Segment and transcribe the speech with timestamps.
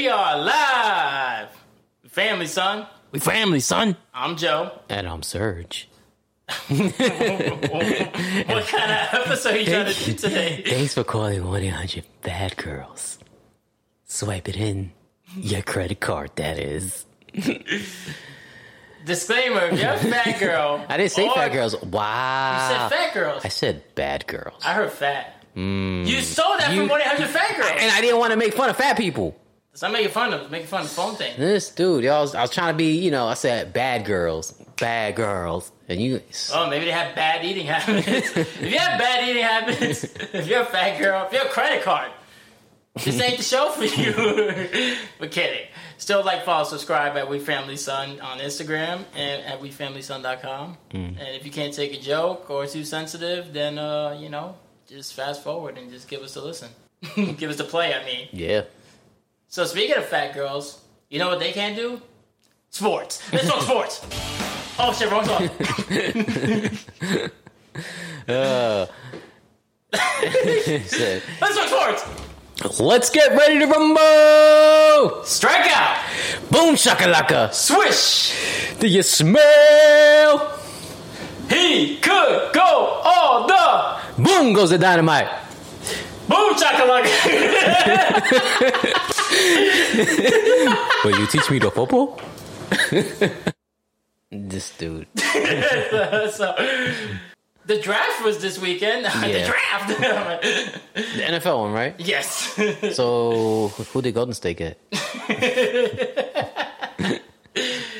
[0.00, 1.48] We are live.
[2.08, 2.86] Family, son.
[3.12, 3.98] We family, son.
[4.14, 4.72] I'm Joe.
[4.88, 5.90] And I'm Serge.
[6.68, 7.02] what kind
[8.92, 10.62] of episode are you trying to do today?
[10.66, 13.18] Thanks for calling 1 800 Bad Girls.
[14.06, 14.92] Swipe it in.
[15.36, 17.04] Your credit card, that is.
[19.04, 21.74] Disclaimer: If you're a fat girl, I didn't say or- fat girls.
[21.74, 21.82] Wow.
[21.82, 22.88] You Wow.
[22.88, 23.44] said fat girls.
[23.44, 24.62] I said bad girls.
[24.64, 25.44] I heard fat.
[25.54, 26.06] Mm.
[26.06, 27.70] You stole that You- from one eight hundred fat girls.
[27.76, 29.36] And I didn't want to make fun of fat people.
[29.72, 31.38] So I'm making fun of making fun of the phone thing.
[31.38, 34.52] This dude, y'all, was, I was trying to be, you know, I said bad girls.
[34.78, 35.70] Bad girls.
[35.88, 36.20] And you.
[36.52, 38.06] Oh, maybe they have bad eating habits.
[38.36, 41.84] if you have bad eating habits, if you're a fat girl, if you're a credit
[41.84, 42.10] card,
[42.96, 44.96] this ain't the show for you.
[45.20, 45.66] We're kidding.
[45.98, 50.78] Still like, follow, subscribe at We Family Son on Instagram and at WeFamilySon.com.
[50.92, 54.56] And if you can't take a joke or too sensitive, then uh, you know,
[54.88, 56.70] just fast forward and just give us a listen.
[57.14, 57.94] give us a play.
[57.94, 58.28] I mean.
[58.32, 58.62] Yeah.
[59.50, 62.00] So speaking of fat girls, you know what they can't do?
[62.70, 63.20] Sports.
[63.32, 64.00] Let's talk sports.
[64.78, 65.50] Oh shit, wrong song.
[68.28, 68.86] Uh.
[70.86, 72.80] Said, Let's talk sports.
[72.80, 75.24] Let's get ready to rumble!
[75.24, 75.98] Strike out.
[76.50, 77.52] Boom shakalaka!
[77.52, 78.34] Swish.
[78.78, 80.52] Do you smell?
[81.48, 85.28] He could go all the Boom goes the dynamite.
[86.28, 87.10] boom chakalaka.
[91.04, 92.20] Will you teach me the football?
[94.30, 95.06] this dude.
[95.16, 96.54] so,
[97.66, 99.06] the draft was this weekend.
[99.06, 99.88] the draft.
[99.88, 101.94] The NFL one, right?
[101.98, 102.58] yes.
[102.94, 104.78] So who did Golden State get?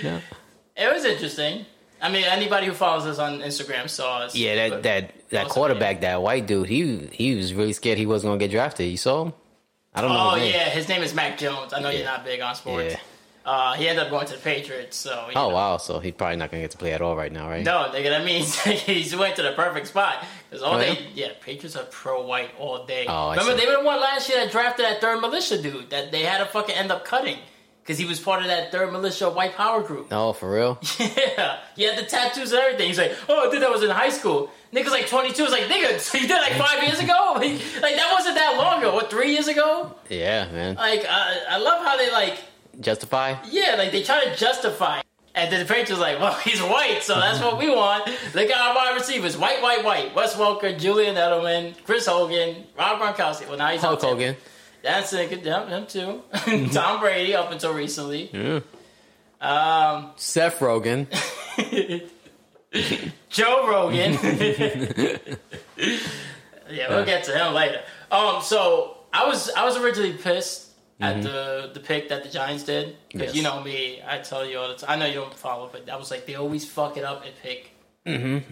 [0.03, 0.21] no.
[0.77, 1.65] it was interesting.
[2.03, 4.35] I mean, anybody who follows us on Instagram saw us.
[4.35, 8.07] Yeah, that that that Also, quarterback, that white dude, he he was really scared he
[8.07, 8.91] wasn't gonna get drafted.
[8.91, 9.33] You saw him?
[9.95, 10.31] I don't know.
[10.33, 10.53] Oh his name.
[10.55, 11.73] yeah, his name is Mac Jones.
[11.73, 12.93] I know you're not big on sports.
[12.95, 13.01] Yeah.
[13.45, 14.97] Uh, he ended up going to the Patriots.
[14.97, 15.29] So.
[15.35, 15.55] Oh know.
[15.55, 17.65] wow, so he's probably not gonna get to play at all right now, right?
[17.65, 20.25] No, nigga, that means he went to the perfect spot.
[20.49, 20.99] Because all Oh, they, yeah?
[21.15, 23.07] yeah, Patriots are pro white all day.
[23.09, 25.91] Oh, I Remember, they were the one last year that drafted that third militia dude
[25.91, 27.39] that they had to fucking end up cutting.
[27.83, 30.09] Because he was part of that third militia white power group.
[30.13, 30.79] Oh, for real?
[31.01, 32.89] Yeah, he had the tattoos and everything.
[32.89, 34.51] He's like, oh, I did that was in high school.
[34.73, 35.43] Nigga's like 22.
[35.43, 37.17] It's like, nigga, so you did like five years ago?
[37.41, 37.53] Like,
[37.83, 38.95] like, that wasn't that long ago.
[38.95, 39.95] What, three years ago?
[40.09, 40.75] Yeah, man.
[40.77, 42.39] Like, I, I love how they, like,
[42.81, 43.35] Justify?
[43.51, 45.01] yeah, like they try to justify.
[45.35, 48.07] And then the Patriots like, well, he's white, so that's what we want.
[48.35, 50.15] Look at our wide receivers: white, white, white.
[50.15, 53.49] Wes Welker, Julian Edelman, Chris Hogan, Rob Gronkowski.
[53.49, 54.37] Well, now he's Hulk Hogan.
[54.83, 55.29] That's it.
[55.31, 56.23] Good, yep, him too.
[56.73, 58.31] Tom Brady up until recently.
[58.33, 58.61] Yeah.
[59.41, 61.07] Um, Seth Rogen.
[63.29, 64.13] Joe Rogan.
[66.71, 67.81] yeah, we'll get to him later.
[68.11, 70.69] Um, so I was I was originally pissed
[71.01, 73.35] at the the pick that the Giants did because Yes.
[73.35, 74.91] you know me, I tell you all the time.
[74.91, 77.35] I know you don't follow, but I was like they always fuck it up and
[77.43, 77.71] pick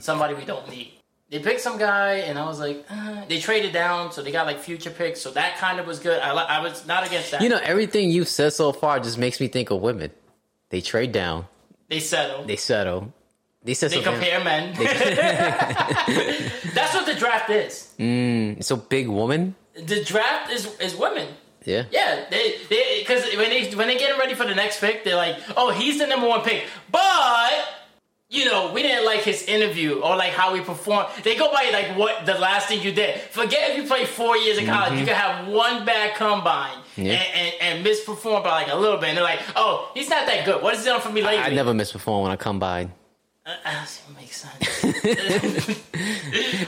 [0.01, 0.93] somebody we don't need.
[1.31, 4.47] They picked some guy, and I was like, uh, they traded down, so they got
[4.47, 6.21] like future picks, so that kind of was good.
[6.23, 7.43] I I was not against that.
[7.43, 10.11] You know, everything you've said so far just makes me think of women.
[10.71, 11.47] They trade down,
[11.89, 12.45] they settle.
[12.45, 13.13] they settle.
[13.63, 14.75] They They compare men.
[16.75, 17.93] That's what the draft is.
[18.65, 19.55] So big woman?
[19.75, 21.29] The draft is is women.
[21.65, 21.85] Yeah.
[21.91, 25.17] Yeah, they they because when they when they get ready for the next pick, they're
[25.17, 27.53] like, oh, he's the number one pick, but
[28.31, 31.09] you know we didn't like his interview or like how he performed.
[31.23, 33.21] They go by like what the last thing you did.
[33.21, 37.07] Forget if you played four years in college, you could have one bad combine Mm-hmm.
[37.07, 37.13] Yeah.
[37.13, 39.11] and, and and misperform by like a little bit.
[39.11, 40.61] And they're like, oh, he's not that good.
[40.63, 41.45] What has he done for me lately?
[41.45, 42.89] I never misperform when I come by.
[43.47, 45.79] Uh, uh, makes sense.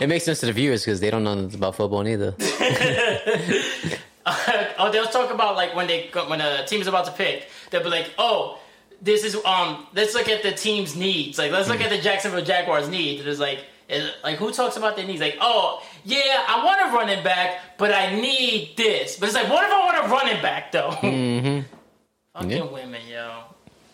[0.01, 2.35] It makes sense to the viewers because they don't know about football neither.
[4.27, 7.83] oh, they'll talk about like when they when a team is about to pick, they'll
[7.83, 8.60] be like, "Oh,
[9.01, 11.39] this is um, let's look at the team's needs.
[11.39, 14.77] Like, let's look at the Jacksonville Jaguars' needs." It is like, it, like who talks
[14.77, 15.21] about their needs?
[15.21, 19.17] Like, oh, yeah, I want a running back, but I need this.
[19.19, 20.91] But it's like, what if I want a running back though?
[21.01, 21.61] Mm-hmm.
[22.35, 22.63] Fucking Yeah.
[22.65, 23.43] women, yo.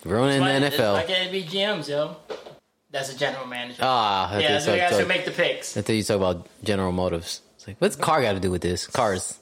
[0.05, 1.07] Ruining Why- the NFL.
[1.07, 2.17] can't it be GMs, yo?
[2.91, 3.81] That's a general manager.
[3.83, 5.77] Ah, yeah, that's the guys so- who make the picks.
[5.77, 7.41] I think you talk about General Motors.
[7.57, 8.87] It's like, what's car got to do with this?
[8.87, 9.39] Cars.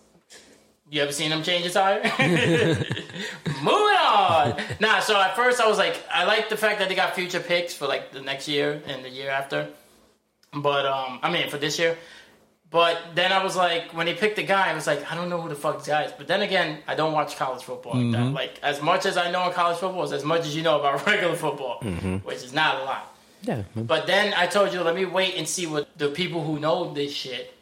[0.95, 2.01] You ever seen him change his tire?
[2.21, 4.55] Moving on.
[4.79, 7.41] Nah, so at first I was like, I like the fact that they got future
[7.41, 9.67] picks for like the next year and the year after.
[10.53, 11.99] But um, I mean for this year.
[12.71, 15.29] But then I was like, when they picked the guy, I was like, I don't
[15.29, 16.13] know who the fuck this guy is.
[16.13, 18.19] But then again, I don't watch college football like that.
[18.19, 18.35] Mm-hmm.
[18.35, 20.79] Like as much as I know in college football is as much as you know
[20.79, 22.19] about regular football, mm-hmm.
[22.19, 23.17] which is not a lot.
[23.43, 23.57] Yeah.
[23.57, 23.83] Mm-hmm.
[23.83, 26.95] But then I told you, let me wait and see what the people who know
[26.95, 27.54] this shit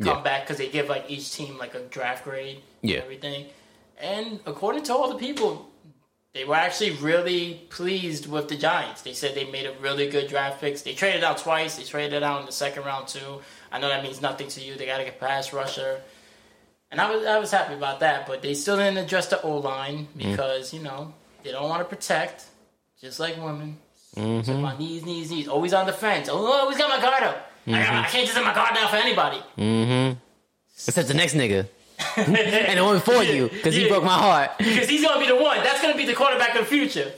[0.00, 0.22] come Yeah.
[0.22, 2.96] back because they give like each team like a draft grade Yeah.
[2.96, 3.46] and everything.
[3.98, 5.68] and according to all the people,
[6.32, 9.02] they were actually really pleased with the Giants.
[9.02, 10.82] They said they made a really good draft picks.
[10.82, 11.76] They traded out twice.
[11.76, 13.40] They traded out in the second round too.
[13.72, 14.76] I know that means nothing to you.
[14.76, 16.00] They got to get past rusher,
[16.90, 18.26] and I was I was happy about that.
[18.26, 20.30] But they still didn't address the O line mm-hmm.
[20.30, 21.12] because you know
[21.42, 22.46] they don't want to protect,
[23.00, 23.76] just like women.
[24.16, 24.44] Mm-hmm.
[24.46, 25.48] So my knees, knees, knees.
[25.48, 26.28] Always on the fence.
[26.30, 27.49] Oh, always got my guard up.
[27.66, 29.38] I, got- I can't just have my guard down for anybody.
[29.58, 30.18] Mm-hmm.
[30.86, 31.66] Except the next nigga.
[32.16, 34.52] and the one before you, because he broke my heart.
[34.58, 35.58] Because he's gonna be the one.
[35.58, 37.12] That's gonna be the quarterback of the future.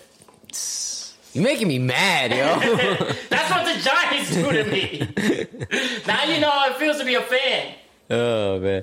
[1.32, 3.06] You're making me mad, yo.
[3.30, 6.02] That's what the Giants do to me.
[6.06, 7.74] now you know how it feels to be a fan.
[8.10, 8.82] oh man.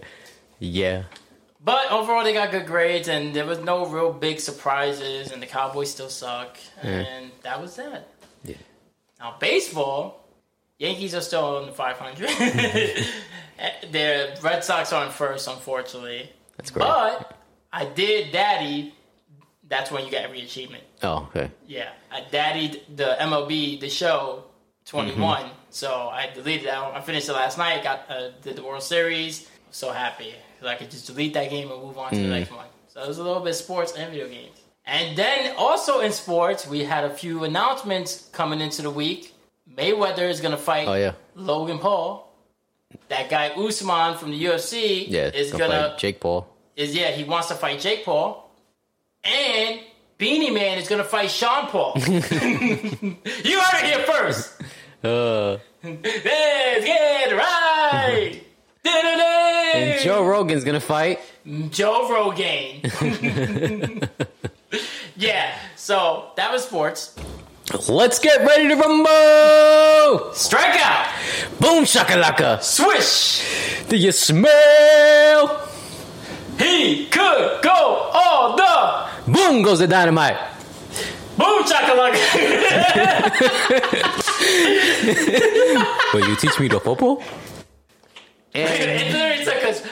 [0.60, 1.04] Yeah.
[1.64, 5.46] But overall, they got good grades, and there was no real big surprises, and the
[5.46, 8.08] Cowboys still suck, and that was that.
[8.44, 8.56] Yeah.
[9.20, 10.19] Now baseball,
[10.80, 12.30] Yankees are still on the 500.
[13.92, 16.30] Their Red Sox are in first, unfortunately.
[16.58, 16.84] That's great.
[16.86, 17.38] But
[17.72, 18.94] I did Daddy.
[19.68, 20.84] That's when you get every achievement.
[21.04, 21.52] Oh, okay.
[21.68, 24.46] Yeah, I daddied the MLB, the show,
[24.86, 25.42] 21.
[25.44, 25.50] Mm-hmm.
[25.70, 26.78] So I deleted that.
[26.96, 27.84] I finished it last night.
[27.84, 29.48] Got uh, did the World Series.
[29.72, 32.24] So happy because I could just delete that game and move on to Mm.
[32.24, 32.66] the next one.
[32.88, 34.58] So it was a little bit sports and video games.
[34.86, 39.36] And then also in sports, we had a few announcements coming into the week.
[39.76, 41.14] Mayweather is going to fight Oh yeah.
[41.36, 42.26] Logan Paul.
[43.10, 45.28] That guy Usman from the UFC Yeah.
[45.28, 46.48] is gonna gonna fight Jake Paul.
[46.76, 48.50] is yeah, he wants to fight Jake Paul,
[49.24, 49.80] and
[50.18, 51.94] Beenie Man is gonna fight Sean Paul.
[51.98, 54.54] you heard it here first.
[55.02, 56.02] Uh, Let's
[56.84, 58.42] get right.
[58.86, 61.22] and Joe Rogan's gonna fight.
[61.70, 62.82] Joe Rogan.
[65.16, 67.16] yeah, so that was sports.
[67.88, 70.32] Let's get ready to rumble!
[70.34, 72.62] Strikeout, Boom shakalaka!
[72.64, 73.44] swish.
[73.88, 75.68] Do you smell?
[76.58, 80.38] He could go all the Boom goes the dynamite.
[81.38, 82.20] boom chakalaka.
[86.14, 87.22] Will you teach me the popo?
[88.56, 89.84] And, literally took us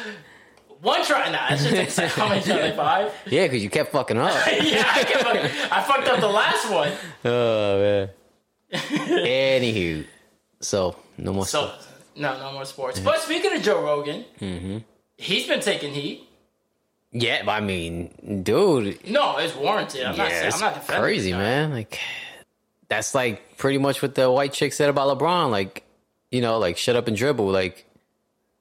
[0.87, 1.29] one try.
[1.29, 2.41] Nah, that should take how many?
[2.45, 3.13] Like five.
[3.27, 4.33] yeah, because you kept fucking up.
[4.47, 6.91] yeah, I, kept, fucking- I fucked up the last one.
[7.25, 8.09] Oh man.
[8.71, 10.05] Anywho,
[10.61, 11.45] so no more.
[11.45, 11.73] So
[12.15, 12.99] no, no more sports.
[12.99, 14.77] But speaking of Joe Rogan, mm-hmm.
[15.17, 16.27] he's been taking heat.
[17.11, 20.05] yeah, I mean, dude, No, it's warranted.
[20.05, 20.29] I'm not.
[20.29, 21.71] yeah, saying, it's I'm not defending crazy, man.
[21.71, 21.99] Like
[22.89, 25.49] that's like pretty much what the white chick said about LeBron.
[25.49, 25.83] Like,
[26.31, 27.47] you know, like shut up and dribble.
[27.47, 27.85] Like,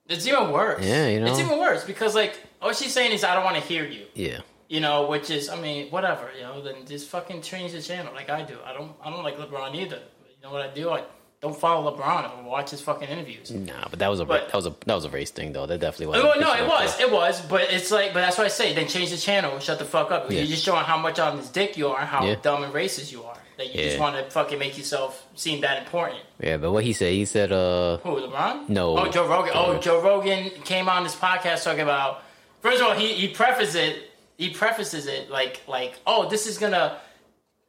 [0.08, 0.85] It's even worse.
[0.85, 1.26] Yeah, you know.
[1.26, 4.06] it's even worse because like all she's saying is I don't want to hear you.
[4.14, 6.31] yeah, You know, which is I mean whatever.
[6.37, 8.56] You know, then just fucking change the channel like I do.
[8.64, 8.93] I don't.
[9.05, 9.97] I don't like LeBron either.
[9.99, 10.91] You know what I do?
[10.91, 11.03] I
[11.43, 13.50] don't follow LeBron or watch his fucking interviews.
[13.50, 15.67] nah, but that was a But- that was a that was a race thing though.
[15.67, 16.23] That definitely was.
[16.23, 18.75] Well, oh, no, it was, it was, but it's like, but that's what I say.
[18.75, 19.59] Then change the channel.
[19.59, 20.31] Shut the fuck up.
[20.31, 20.38] Yeah.
[20.38, 22.37] You're just showing how much on his dick you are, and how Yeah.
[22.41, 23.37] dumb and racist you are.
[23.56, 26.20] That you just want to fucking make yourself seem that important.
[26.38, 28.69] Yeah, but what he said, he said, uh, Who, LeBron?
[28.69, 28.99] No.
[28.99, 29.53] Oh, Joe Rogan.
[29.55, 32.23] Oh, Joe Rogan came on this podcast talking about.
[32.61, 34.11] First of all, he he prefaces it.
[34.37, 36.99] He prefaces it like like, oh, this is gonna.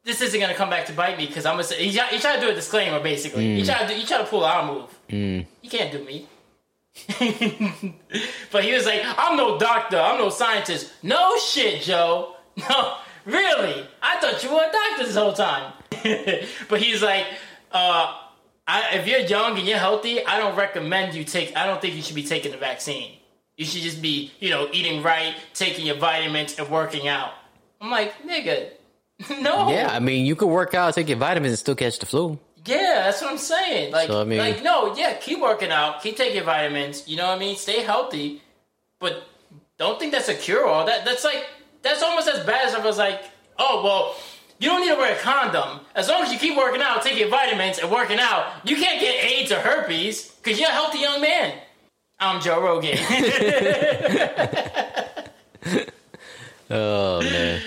[0.04, 2.36] This isn't gonna come back to bite me because I'm gonna say he, he tried
[2.36, 3.56] to do a disclaimer basically.
[3.56, 4.94] He tried to he tried to pull our move.
[5.08, 6.26] You can't do me.
[8.52, 10.92] but he was like, I'm no doctor, I'm no scientist.
[11.02, 12.34] No shit, Joe.
[12.58, 13.86] No, really.
[14.02, 15.72] I thought you were a doctor this whole time.
[16.68, 17.26] but he's like,
[17.72, 18.16] uh,
[18.66, 21.56] I, if you're young and you're healthy, I don't recommend you take.
[21.56, 23.12] I don't think you should be taking the vaccine.
[23.56, 27.32] You should just be, you know, eating right, taking your vitamins, and working out.
[27.80, 28.70] I'm like, nigga,
[29.40, 29.70] no.
[29.70, 32.38] yeah, I mean, you could work out, take your vitamins, and still catch the flu.
[32.64, 33.92] Yeah, that's what I'm saying.
[33.92, 37.08] Like, So, I mean- like no, yeah, keep working out, keep taking vitamins.
[37.08, 37.56] You know what I mean?
[37.56, 38.42] Stay healthy,
[39.00, 39.26] but
[39.78, 40.84] don't think that's a cure all.
[40.86, 41.46] That that's like
[41.82, 43.22] that's almost as bad as if I was like,
[43.58, 44.16] oh well,
[44.58, 47.18] you don't need to wear a condom as long as you keep working out, take
[47.18, 48.46] your vitamins, and working out.
[48.64, 51.54] You can't get AIDS or herpes because you're a healthy young man.
[52.20, 52.98] I'm Joe Rogan.
[56.70, 57.62] Oh man.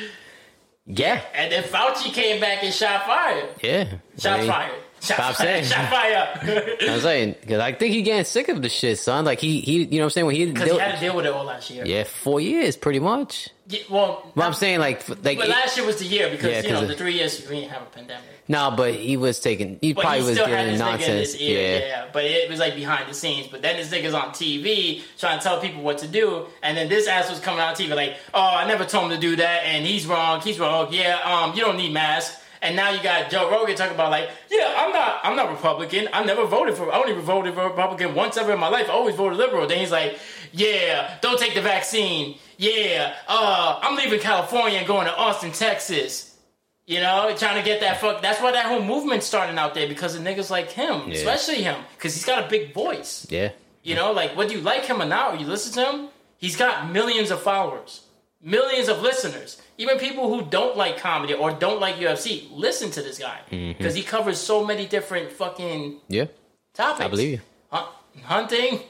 [0.86, 3.48] Yeah, and then Fauci came back and shot fire.
[3.64, 3.86] yeah.
[4.20, 4.72] Shot I mean, fired.
[5.00, 5.48] Shot Stop fire.
[5.48, 5.64] saying.
[5.64, 6.78] Shot fire.
[6.88, 9.26] I'm saying because I think he getting sick of the shit, son.
[9.26, 10.26] Like he, he, you know what I'm saying?
[10.28, 11.84] When he, Because he had to deal with it all last year.
[11.86, 13.50] yeah, four years pretty much.
[13.72, 16.52] Yeah, well, But I'm saying like, like But it- last year was the year because
[16.52, 18.26] Yeah, you know the three years we didn't have a pandemic.
[18.48, 19.80] no, but he was taking.
[19.82, 21.40] He But probably he was still had getting this nigga in nonsense.
[21.42, 21.78] yeah.
[21.78, 22.06] yeah.
[22.12, 23.48] But it was like behind the scenes.
[23.48, 26.90] But then this nigga's on TV trying to tell people what to do, and then
[26.90, 29.64] this ass was coming on TV like, "Oh, I never told him to do that,
[29.66, 30.42] and he's wrong.
[30.42, 30.90] He's wrong.
[30.92, 34.30] Yeah, um, you don't need masks." And now you got Joe Rogan talking about like,
[34.52, 36.08] yeah, I'm not, I'm not Republican.
[36.14, 38.88] I never voted for, I only voted for Republican once ever in my life.
[38.88, 39.66] I always voted liberal.
[39.66, 40.20] Then he's like,
[40.54, 42.38] yeah, don't take the vaccine.
[42.58, 46.28] Yeah, uh, I'm leaving California and going to Austin, Texas.
[46.88, 48.22] You know, trying to get that fuck.
[48.22, 51.16] That's why that whole movement's starting out there because of niggas like him, Yeah.
[51.16, 53.26] especially him, because he's got a big voice.
[53.30, 53.52] Yeah.
[53.84, 56.56] You know, like whether you like him or not, or you listen to him, he's
[56.58, 58.02] got millions of followers,
[58.42, 59.62] millions of listeners.
[59.78, 63.78] Even people who don't like comedy or don't like UFC listen to this guy Mm-hmm.
[63.78, 66.26] because he covers so many different fucking Yeah.
[66.74, 67.06] topics.
[67.06, 67.42] I believe you.
[68.24, 68.82] Hunting,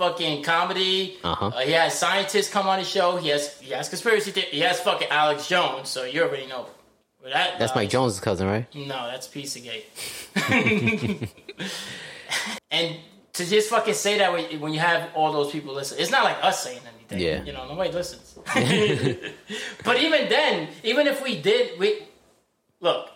[0.00, 1.18] fucking comedy.
[1.22, 1.48] Uh-huh.
[1.48, 3.18] Uh, he has scientists come on his show.
[3.18, 4.30] He has he has conspiracy.
[4.30, 5.88] The- he has fucking Alex Jones.
[5.90, 6.66] So you already know.
[7.22, 8.66] That, That's uh, Mike Jones' cousin, right?
[8.74, 9.84] no, that's Pizzagate.
[12.70, 12.96] and
[13.34, 16.24] to just fucking say that when, when you have all those people listen, it's not
[16.24, 17.18] like us saying anything.
[17.18, 17.44] Yeah.
[17.44, 18.38] You know, nobody listens.
[19.84, 22.04] but even then, even if we did, we
[22.80, 23.10] look.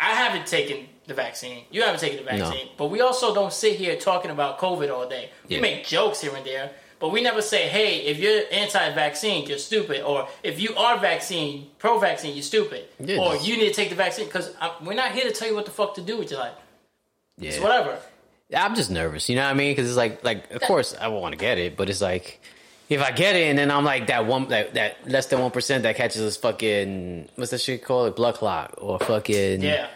[0.00, 1.64] I haven't taken the vaccine.
[1.70, 2.68] You haven't taken the vaccine.
[2.76, 5.30] But we also don't sit here talking about COVID all day.
[5.48, 5.62] We Yeah.
[5.62, 6.70] make jokes here and there.
[6.98, 10.02] But we never say, hey, if you're anti-vaccine, you're stupid.
[10.02, 12.86] Or if you are vaccine, pro-vaccine, you're stupid.
[12.98, 14.26] Yeah, or you need to take the vaccine.
[14.26, 14.50] Because
[14.82, 16.54] we're not here to tell you what the fuck to do with your life.
[17.38, 17.50] Yeah.
[17.50, 17.98] It's whatever.
[18.54, 19.28] I'm just nervous.
[19.28, 19.72] You know what I mean?
[19.72, 22.40] Because it's like, like, of course, I want to get it, but it's like,
[22.88, 25.50] if I get it and then I'm like that one, that, that less than one
[25.50, 29.88] percent that catches this fucking what's that shit called, blood clot or fucking, Yeah.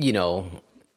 [0.00, 0.46] You know,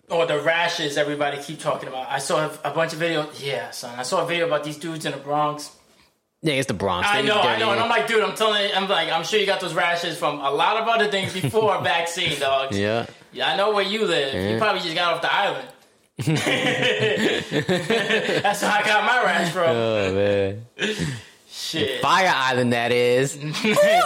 [0.10, 2.10] Or the rashes everybody keep talking about.
[2.10, 3.43] I saw a bunch of videos.
[3.43, 3.98] Yeah, son.
[4.00, 5.72] I saw a video about these dudes in the Bronx.
[6.41, 7.07] yeah, it's the Bronx.
[7.10, 7.72] I know, I know.
[7.72, 7.79] And.
[7.81, 10.39] I'm like, dude, I'm telling you, I'm like, I'm sure you got those rashes from
[10.39, 12.77] a lot of other things before vaccine, dogs.
[12.77, 14.33] yeah, Yeah, I know where you live.
[14.51, 15.67] You probably just got off the island.
[18.43, 19.69] That's how I got my rash from.
[19.69, 20.65] oh man,
[21.50, 22.01] Shit.
[22.01, 23.36] Fire Island that is.
[23.36, 24.03] What are you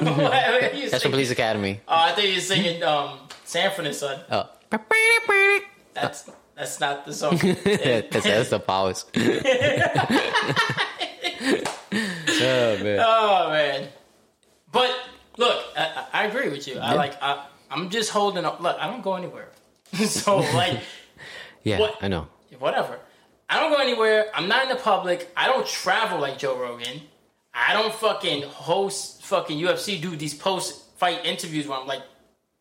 [0.90, 1.80] That's from Police Academy.
[1.88, 4.20] Oh, I think you're singing um, Sanford and Son.
[4.30, 4.48] Oh,
[5.94, 7.38] That's that's not the song.
[7.38, 9.04] that's that's the powers.
[9.16, 9.20] oh
[12.82, 13.00] man.
[13.04, 13.88] Oh man.
[14.72, 14.94] But
[15.36, 16.78] look, I, I agree with you.
[16.78, 17.20] I like.
[17.22, 18.60] I, I'm just holding up.
[18.60, 19.48] Look, I don't go anywhere.
[20.06, 20.80] so like,
[21.64, 21.96] Yeah, What?
[22.02, 22.28] I know.
[22.58, 22.98] whatever.
[23.50, 24.26] I don't go anywhere.
[24.34, 25.30] I'm not in the public.
[25.36, 27.00] I don't travel like Joe Rogan.
[27.54, 30.00] I don't fucking host fucking UFC.
[30.00, 32.02] Do these post fight interviews where I'm like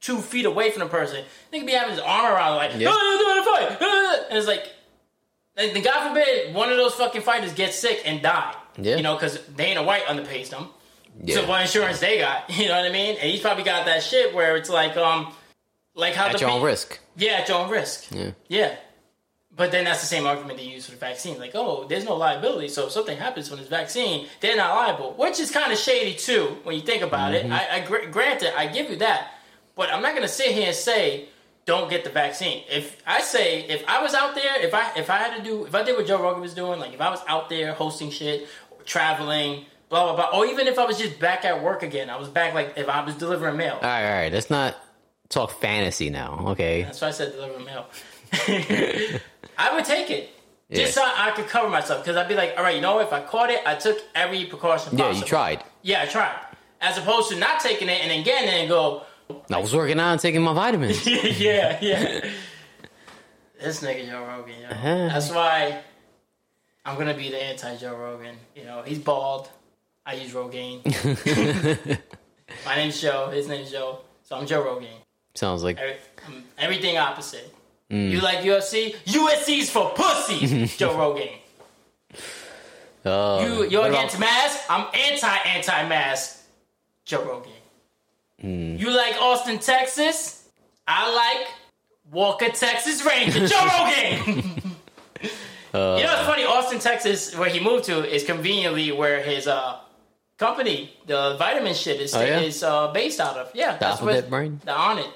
[0.01, 1.23] two feet away from the person.
[1.51, 2.89] Nigga be having his arm around like, Yeah.
[2.91, 3.77] oh, they're doing a fight.
[3.81, 8.21] ah," And it's like, the God forbid one of those fucking fighters gets sick and
[8.21, 8.53] die.
[8.79, 8.97] Yeah.
[8.97, 10.69] You know, because Dana White underpays them.
[11.23, 11.35] Yeah.
[11.37, 12.47] So what insurance they got?
[12.55, 13.17] You know what I mean?
[13.19, 15.33] And he's probably got that shit where it's like, um,
[15.95, 16.99] like how At the your own risk.
[17.15, 18.11] Yeah, at your own risk.
[18.11, 18.31] Yeah.
[18.47, 18.75] Yeah.
[19.57, 21.39] But then that's the same argument they use for the vaccine.
[21.39, 25.13] Like, oh, there's no liability, so if something happens from this vaccine, they're not liable.
[25.17, 27.51] Which is kind of shady too, when you think about Mm-hmm.
[27.51, 27.55] it.
[27.71, 29.31] I, I gr- granted, I give you that,
[29.75, 31.29] but I'm not gonna sit here and say
[31.65, 32.63] don't get the vaccine.
[32.71, 35.65] If I say if I was out there, if I if I had to do
[35.65, 38.09] if I did what Joe Rogan was doing, like if I was out there hosting
[38.11, 38.47] shit,
[38.85, 42.15] traveling, blah blah blah, or even if I was just back at work again, I
[42.17, 43.73] was back like if I was delivering mail.
[43.75, 44.31] All right, all right.
[44.31, 44.77] Let's not
[45.29, 46.83] talk fantasy now, okay?
[46.83, 47.87] That's why I said deliver mail.
[49.57, 50.29] I would take it.
[50.71, 52.03] Just so I could cover myself.
[52.03, 54.45] Because I'd be like, all right, you know, if I caught it, I took every
[54.45, 55.13] precaution Possible.
[55.13, 55.63] Yeah, you tried.
[55.81, 56.35] Yeah, I tried.
[56.81, 59.03] As opposed to not taking it and then getting it and go,
[59.51, 61.05] I was working out and taking my vitamins.
[61.39, 62.29] yeah, yeah.
[63.59, 64.67] This nigga Joe Rogan, yo.
[64.69, 65.07] Uh-huh.
[65.07, 65.81] That's why
[66.85, 68.35] I'm going to be the anti Joe Rogan.
[68.55, 69.49] You know, he's bald.
[70.05, 70.83] I use Rogaine.
[72.65, 73.29] My name's Joe.
[73.29, 73.99] His name's Joe.
[74.23, 74.87] So I'm Joe Rogan.
[75.33, 75.97] Sounds like Every-
[76.57, 77.53] everything opposite.
[77.91, 78.11] Mm.
[78.11, 78.95] You like UFC?
[79.05, 81.29] USC's for pussies, Joe Rogan.
[83.05, 84.59] uh, You, you're about- against mask?
[84.69, 86.43] I'm anti anti mask,
[87.05, 87.51] Joe Rogan.
[88.43, 88.79] Mm.
[88.79, 90.47] You like Austin, Texas?
[90.87, 91.47] I like
[92.11, 94.61] Walker, Texas Ranger, Joe Rogan.
[95.73, 96.43] uh, you know what's funny?
[96.43, 99.79] Austin, Texas, where he moved to, is conveniently where his uh,
[100.37, 102.39] company, the vitamin shit, is Oh, yeah?
[102.39, 103.49] is uh, based out of.
[103.53, 104.61] Yeah, that's Alphabet what Brain?
[104.63, 105.09] the on it.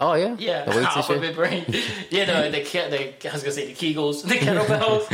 [0.00, 0.96] Oh yeah, Yeah, The weights shit?
[0.96, 1.64] alphabet brain.
[2.10, 5.08] you know, the, the I was gonna say the Kegels, the kettlebells,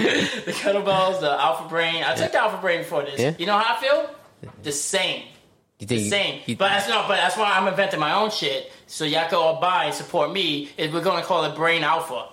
[0.45, 2.05] the kettlebells, the alpha brain.
[2.05, 3.19] I took the alpha brain before this.
[3.19, 3.35] Yeah.
[3.39, 4.11] You know how I feel?
[4.63, 5.23] The same,
[5.79, 6.43] You the same.
[6.45, 7.09] you- but that's not.
[7.09, 8.71] But that's why I'm inventing my own shit.
[8.87, 10.69] So y'all can all buy and support me.
[10.77, 12.27] Is we're gonna call it Brain Alpha.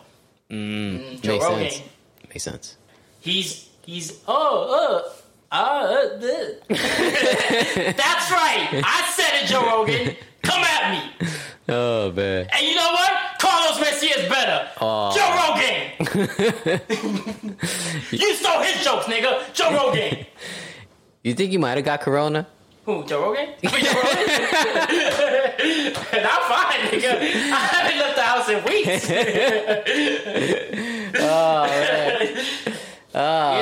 [0.50, 1.70] Mm, Joe makes Rogan.
[1.72, 1.84] sense.
[2.27, 2.77] Makes sense.
[3.22, 5.12] He's he's oh uh.
[5.53, 6.20] Uh, uh.
[6.70, 8.81] That's right.
[8.86, 10.15] I said it, Joe Rogan.
[10.43, 11.27] Come at me.
[11.74, 12.48] Oh man.
[12.54, 13.13] And you know what?
[13.40, 14.68] Carlos Mencia's better.
[14.82, 15.16] Aw.
[15.16, 15.82] Joe Rogan.
[18.12, 19.42] you stole his jokes, nigga.
[19.54, 20.25] Joe Rogan.
[21.24, 22.48] You think you might have got corona?
[22.86, 23.50] Who, Joe Rogan?
[23.63, 24.20] I mean, Joe Rogan?
[26.18, 27.12] and I'm fine, nigga.
[27.22, 29.06] I haven't left the house in weeks.
[31.20, 32.28] Oh man.
[33.13, 33.16] Oh,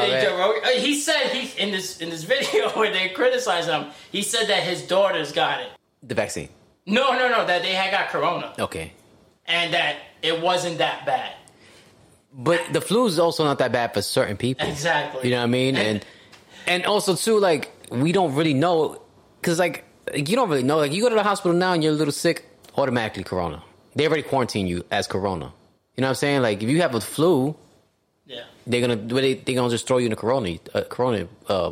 [0.04, 0.24] Yeah, man.
[0.24, 0.64] Joe Rogan.
[0.64, 3.88] uh, He said he in this in this video where they criticize him.
[4.12, 5.68] He said that his daughters got it.
[6.02, 6.48] The vaccine.
[6.90, 7.46] No, no, no.
[7.46, 8.94] That they had got corona Okay.
[9.48, 11.34] and that it wasn't that bad.
[12.34, 14.68] But the flu is also not that bad for certain people.
[14.68, 15.24] Exactly.
[15.26, 15.76] You know what I mean?
[15.76, 16.06] And
[16.68, 19.02] and also too, like we don't really know
[19.42, 20.78] because like you don't really know.
[20.78, 22.46] Like you go to the hospital now and you're a little sick,
[22.78, 23.64] automatically corona.
[23.96, 25.52] They already quarantine you as corona.
[25.98, 26.42] You know what I'm saying?
[26.44, 27.56] Like if you have a flu,
[28.28, 28.44] Yeah.
[28.68, 31.72] they're gonna they they gonna just throw you in a corona uh, corona uh,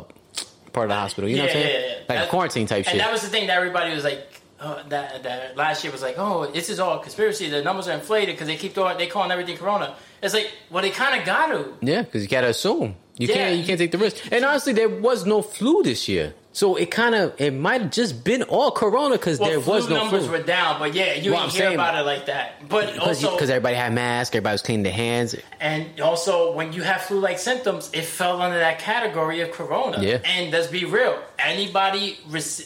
[0.72, 1.30] part of the hospital.
[1.30, 1.82] You know what I'm saying?
[1.82, 1.94] yeah, yeah.
[2.08, 2.98] Like That- quarantine type And shit.
[2.98, 6.16] that was the thing that everybody was like, uh, that that last year was like,
[6.18, 7.48] oh, this is all conspiracy.
[7.48, 9.94] The numbers are inflated because they keep throwing, they calling everything Corona.
[10.22, 11.74] It's like, well, they kind of got to.
[11.80, 13.34] yeah, because you gotta assume you Yeah.
[13.34, 14.16] can't you can't take the risk.
[14.32, 17.90] And honestly, there was no flu this year, so it kind of it might have
[17.92, 20.32] just been all corona because Well, there was no numbers flu.
[20.38, 22.68] were down, but yeah, you Well, didn't I'm hear saying- about it like that.
[22.68, 25.36] But Because everybody had masks, everybody was cleaning their hands.
[25.60, 29.98] and also when you have flu-like symptoms, it fell under that category of Corona.
[30.02, 30.18] Yeah.
[30.24, 32.18] And let's be real, anybody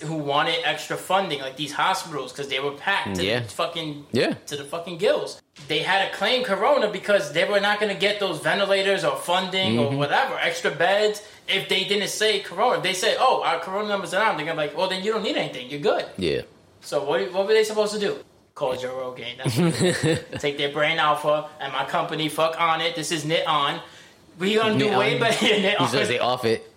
[0.08, 3.40] who wanted extra funding, like these hospitals, because they were packed to Yeah.
[3.40, 4.34] the fucking Yeah.
[4.46, 5.40] to the fucking gills.
[5.68, 9.16] They had to claim Corona because they were not going to get those ventilators or
[9.16, 9.94] funding Mm-hmm.
[9.94, 11.20] or whatever extra beds
[11.52, 12.78] if they didn't say Corona.
[12.78, 15.02] If they say, "Oh, our Corona numbers are down," they're gonna be like, "Well, then
[15.04, 15.68] you don't need anything.
[15.70, 16.42] You're good." Yeah.
[16.80, 18.16] So what, what were they supposed to do?
[18.54, 19.36] Call Joe Rogan.
[19.38, 20.24] That's what.
[20.40, 22.28] Take their brain alpha and my company.
[22.28, 22.96] Fuck on it.
[22.96, 23.80] This is Knit On.
[24.38, 25.20] We gonna do Knit way On.
[25.20, 26.30] better than Knit says they On.
[26.32, 26.68] off it.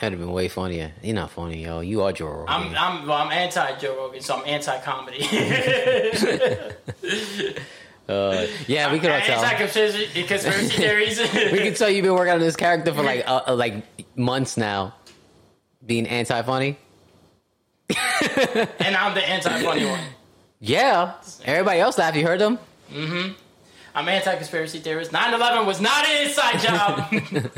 [0.00, 0.92] That'd have been way funnier.
[1.02, 1.80] You're not funny, yo.
[1.80, 2.48] You are Joe Rogan.
[2.48, 5.22] I'm I'm well, I'm anti Joe Rogan, so I'm anti comedy.
[8.08, 9.44] uh, yeah, we could all tell.
[9.44, 11.18] anti conspiracy conspiracy theories.
[11.52, 14.56] We can tell you've been working on this character for like uh, uh, like months
[14.56, 14.94] now,
[15.84, 16.78] being anti funny.
[17.90, 20.00] and I'm the anti funny one.
[20.60, 22.16] Yeah, everybody else laughed.
[22.16, 22.58] You heard them?
[22.90, 23.34] Mm-hmm.
[23.94, 25.12] I'm anti conspiracy theorist.
[25.12, 27.52] 9/11 was not an inside job.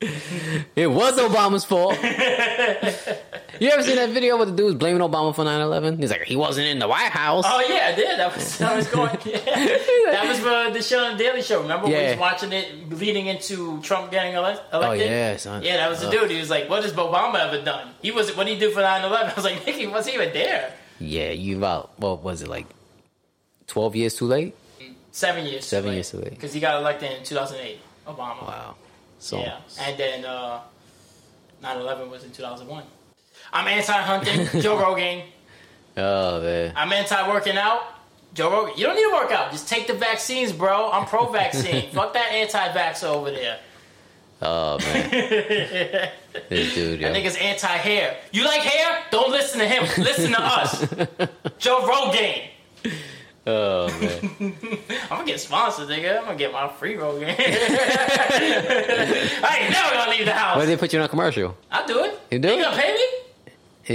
[0.76, 1.94] It was Obama's fault.
[3.60, 5.98] you ever seen that video where the dude was blaming Obama for 9-11?
[5.98, 7.44] He's like, he wasn't in the White House.
[7.46, 8.16] Oh yeah, I did.
[8.18, 9.16] That was that was going.
[9.26, 10.12] Yeah.
[10.12, 11.62] That was for the show, the Daily Show.
[11.62, 12.10] Remember we Yeah.
[12.12, 14.72] was watching it leading into Trump getting ele- elected?
[14.82, 15.62] Oh, yeah, son.
[15.64, 16.10] Yeah, that was the Oh.
[16.12, 16.30] dude.
[16.30, 17.88] He was like, "What has Obama ever done?
[18.00, 20.32] He was what did he do for 9/11?" I was like, "Nick, he wasn't even
[20.32, 22.66] there." Yeah, you about, what was it, like
[23.66, 24.54] 12 years too late?
[25.10, 25.64] Seven years.
[25.64, 26.30] Seven years too late.
[26.30, 27.80] Because he got elected in 2008.
[28.06, 28.42] Obama.
[28.46, 28.74] Wow.
[29.18, 30.60] So, Yeah, and then uh,
[31.62, 32.84] 9/11 was in 2001.
[33.52, 34.60] I'm anti-hunting.
[34.62, 35.22] Joe Rogan.
[35.96, 36.72] oh, man.
[36.76, 37.82] I'm anti-working out.
[38.34, 38.74] Joe Rogan.
[38.76, 39.50] You don't need to work out.
[39.52, 40.90] Just take the vaccines, bro.
[40.90, 41.90] I'm pro-vaccine.
[41.92, 43.58] Fuck that anti-vax over there.
[44.40, 45.10] Oh, man.
[46.48, 47.10] this dude, yo.
[47.12, 48.16] That nigga's anti-hair.
[48.32, 49.02] You like hair?
[49.10, 49.82] Don't listen to him.
[50.04, 50.86] Listen to us.
[51.58, 52.42] Joe Rogan.
[53.46, 54.30] Oh, man.
[55.04, 56.18] I'm gonna get sponsored, nigga.
[56.18, 57.28] I'm gonna get my free Rogan.
[57.38, 57.42] I
[59.60, 60.56] ain't never gonna leave the house.
[60.56, 61.56] Why did they put you on a commercial?
[61.70, 62.18] I'll do it.
[62.30, 63.04] You do You gonna pay me?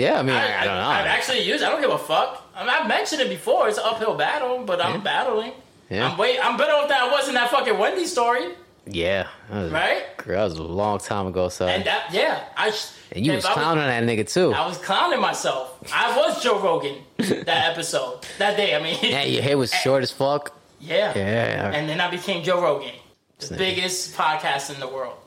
[0.01, 0.89] Yeah, I mean, I, I don't know.
[0.89, 1.62] I've actually used.
[1.62, 1.67] it.
[1.67, 2.49] I don't give a fuck.
[2.56, 3.67] I mean, I've mentioned it before.
[3.69, 5.01] It's an uphill battle, but I'm Yeah.
[5.01, 5.51] battling.
[5.89, 6.10] Yeah.
[6.10, 6.39] I'm wait.
[6.43, 8.53] I'm better off that I wasn't that fucking Wendy story,
[8.88, 9.27] yeah.
[9.51, 10.03] That was, right?
[10.25, 11.65] That was a long time ago, So.
[11.67, 12.71] And And, that, yeah, I.
[12.71, 14.54] sh- you if was I clowning that nigga, too.
[14.54, 15.78] I was clowning myself.
[15.93, 18.76] I was Joe Rogan that episode that day.
[18.76, 20.54] I mean, yeah, your hair was short as fuck.
[20.80, 21.13] yeah.
[21.15, 21.71] Yeah.
[21.71, 22.91] And then I became Joe Rogan,
[23.39, 23.60] the Snake.
[23.60, 25.17] biggest podcast in the world.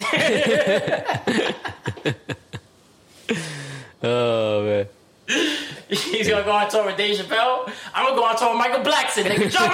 [4.06, 4.86] Oh, man.
[5.88, 7.72] He's gonna go on tour with Dave Chappelle.
[7.94, 9.50] I'm gonna go on tour with Michael Blackson, nigga.
[9.50, 9.68] Joe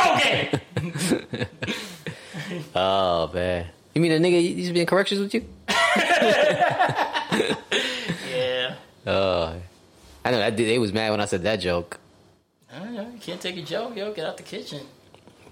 [1.34, 1.46] Rogan.
[2.74, 3.66] Oh, man.
[3.94, 5.44] You mean a nigga he's been in corrections with you?
[8.30, 8.74] Yeah.
[9.06, 9.54] Oh.
[10.24, 11.98] I know that they was mad when I said that joke.
[12.72, 13.08] I don't know.
[13.12, 14.12] You can't take a joke, yo.
[14.12, 14.80] Get out the kitchen.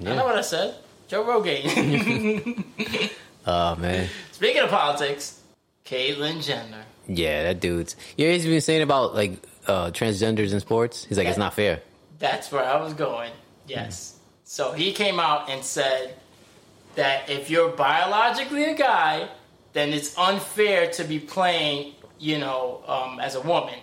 [0.01, 0.77] I know what I said.
[1.09, 2.65] Joe Rogan.
[3.47, 4.11] Oh, man.
[4.33, 5.41] Speaking of politics,
[5.87, 6.85] Caitlyn Jenner.
[7.07, 7.97] Yeah, that dude's.
[8.19, 11.05] You know, he's been saying about like uh, transgenders in sports.
[11.07, 11.81] He's like, it's not fair.
[12.19, 13.33] That's where I was going.
[13.67, 14.19] Yes.
[14.45, 16.15] So he came out and said
[16.97, 19.29] that if you're biologically a guy,
[19.79, 23.75] then it's unfair to be playing, you know, um, as a woman.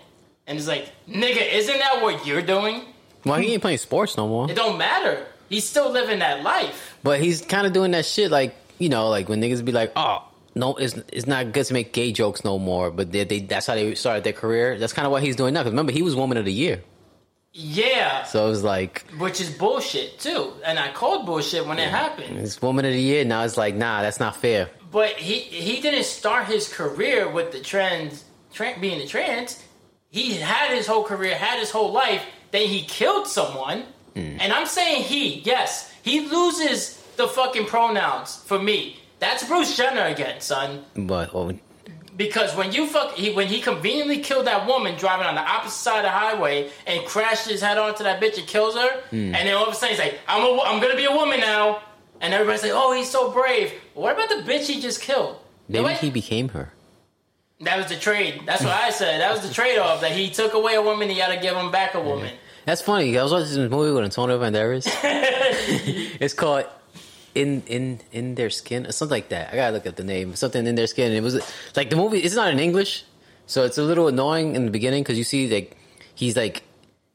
[0.46, 2.84] And it's like, nigga, isn't that what you're doing?
[3.24, 4.52] Well, he ain't playing sports no more.
[4.52, 5.26] It don't matter.
[5.50, 6.98] He's still living that life.
[7.02, 9.92] But he's kind of doing that shit like you know, like when niggas be like,
[9.96, 10.28] oh.
[10.58, 12.90] No, it's it's not good to make gay jokes no more.
[12.90, 14.80] But they, they that's how they started their career.
[14.80, 15.60] That's kind of what he's doing now.
[15.60, 16.82] Because remember, he was Woman of the Year,
[17.58, 18.24] Yeah.
[18.26, 20.52] so it was like Which is bullshit too.
[20.66, 22.38] And I called bullshit when it happened.
[22.38, 23.24] it's Woman of the Year.
[23.24, 24.70] Now it's like, nah, that's not fair.
[24.92, 29.64] But he he didn't start his career with the trans, tran being the trans.
[30.10, 33.84] he had his whole career, had his whole life, then he killed someone.
[34.16, 34.38] Hmm.
[34.42, 39.00] And I'm saying he, yes, he loses the fucking pronouns for me.
[39.20, 40.84] That's Bruce Jenner again, son.
[40.96, 41.52] But oh,
[42.16, 45.76] Because when you fuck, he, when he conveniently killed that woman driving on the opposite
[45.76, 49.36] side of the highway and crashed his head onto that bitch and kills her, hmm.
[49.36, 51.42] and then all of a sudden he's like, "I'm a, I'm gonna be a woman
[51.42, 51.82] now,"
[52.22, 55.38] and everybody's like, "Oh, he's so brave." What about the bitch he just killed?
[55.68, 56.72] maybe he became her.
[57.62, 58.42] That was the trade.
[58.46, 59.22] That's what I said.
[59.22, 60.02] That was the trade off.
[60.02, 62.34] That he took away a woman, he got to give him back a woman.
[62.66, 63.18] That's funny.
[63.18, 64.88] I was watching this movie with Antonio Banderas.
[65.04, 66.66] it's called
[67.36, 69.54] in in in their skin or something like that.
[69.54, 70.36] I gotta look at the name.
[70.36, 71.12] Something in their skin.
[71.12, 71.36] It was
[71.76, 72.20] like the movie.
[72.20, 73.04] It's not in English,
[73.46, 75.78] so it's a little annoying in the beginning because you see like
[76.16, 76.64] he's like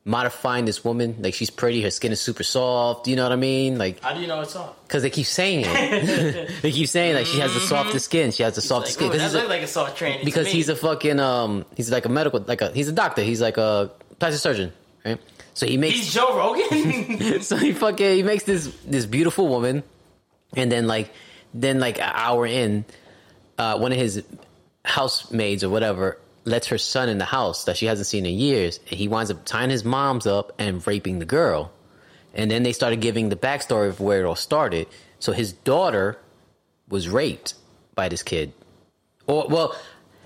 [0.05, 1.17] modifying this woman.
[1.21, 1.83] Like she's pretty.
[1.83, 3.07] Her skin is super soft.
[3.09, 3.79] You know what I mean?
[3.79, 4.83] Like How do you know it's soft?
[4.87, 6.51] because they keep saying it.
[6.63, 8.31] they keep saying like she has the softest skin.
[8.33, 9.19] She has the softest Like, skin.
[9.21, 10.25] that looked like a soft tranny.
[10.25, 13.41] because he's a fucking um he's like a medical like a he's a doctor he's
[13.41, 14.73] like a plastic surgeon
[15.05, 15.19] right
[15.55, 17.43] so he makes he's Joe Rogan.
[17.49, 19.83] so he fucking he makes this this beautiful woman
[20.57, 21.11] and then like
[21.55, 22.85] then like an hour in
[23.59, 24.23] uh one of his
[24.85, 28.79] housemaids or whatever lets her son in the house that she hasn't seen in years
[28.89, 31.71] and he winds up tying his mom's up and raping the girl
[32.35, 34.87] and then they started giving the backstory of where it all started
[35.19, 36.19] so his daughter
[36.89, 37.55] was raped
[37.95, 38.53] by this kid
[39.27, 39.77] or well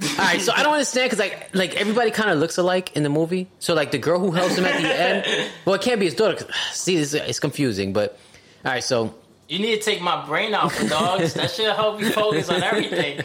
[0.03, 3.05] all right, so I don't understand because like like everybody kind of looks alike in
[3.05, 3.47] the movie.
[3.61, 6.15] So like the girl who helps him at the end, well, it can't be his
[6.15, 6.35] daughter.
[6.35, 7.93] 'cause- See, this it's confusing.
[7.93, 8.19] But
[8.65, 9.15] all right, so
[9.49, 11.35] you need to take my brain out for dogs.
[11.35, 13.21] that should help you focus on everything.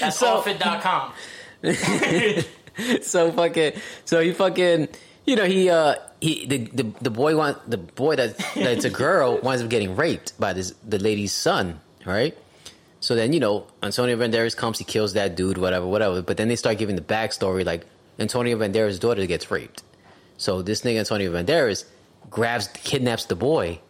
[0.00, 1.12] That's So- offit.com.
[3.02, 3.72] so fucking
[4.04, 4.86] so he fucking
[5.26, 8.90] you know he uh he the the, the boy want the boy that that's a
[8.90, 12.36] girl winds up getting raped by this the lady's son, right?
[13.00, 16.22] So then you know Antonio Banderas comes, he kills that dude, whatever, whatever.
[16.22, 17.84] But then they start giving the backstory like
[18.18, 19.82] Antonio Banderas' daughter gets raped.
[20.36, 21.84] So this nigga Antonio Banderas
[22.30, 23.80] grabs kidnaps the boy,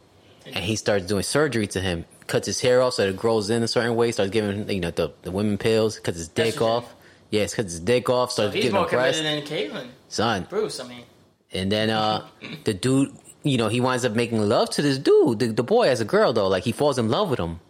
[0.54, 2.04] and he starts doing surgery to him.
[2.26, 4.12] Cuts his hair off so that it grows in a certain way.
[4.12, 5.98] Starts giving you know the, the women pills.
[5.98, 6.94] Cuts his dick off.
[7.30, 8.30] Yes, cuts his dick off.
[8.32, 9.18] Starts He's giving more breast.
[9.18, 9.88] committed than Caitlyn.
[10.08, 11.04] Son, Bruce, I mean.
[11.52, 12.26] and then uh
[12.64, 15.88] the dude, you know, he winds up making love to this dude, the, the boy
[15.88, 16.48] as a girl though.
[16.48, 17.60] Like he falls in love with him,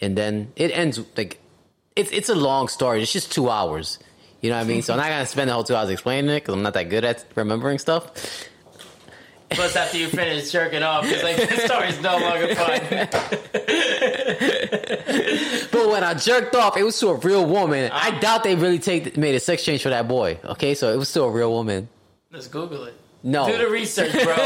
[0.00, 1.40] and then it ends like
[1.96, 3.02] it's it's a long story.
[3.02, 3.98] It's just two hours.
[4.40, 4.82] You know what I mean?
[4.82, 6.88] So I'm not gonna spend the whole two hours explaining it because I'm not that
[6.88, 8.12] good at remembering stuff.
[9.50, 12.80] Plus, after you finish jerking off, it's like this story's no longer fun.
[15.70, 17.90] But when I jerked off, it was to a real woman.
[17.92, 20.38] I doubt they really take made a sex change for that boy.
[20.44, 21.88] Okay, so it was to a real woman.
[22.30, 22.94] Let's Google it.
[23.22, 24.36] No, Do the research, bro.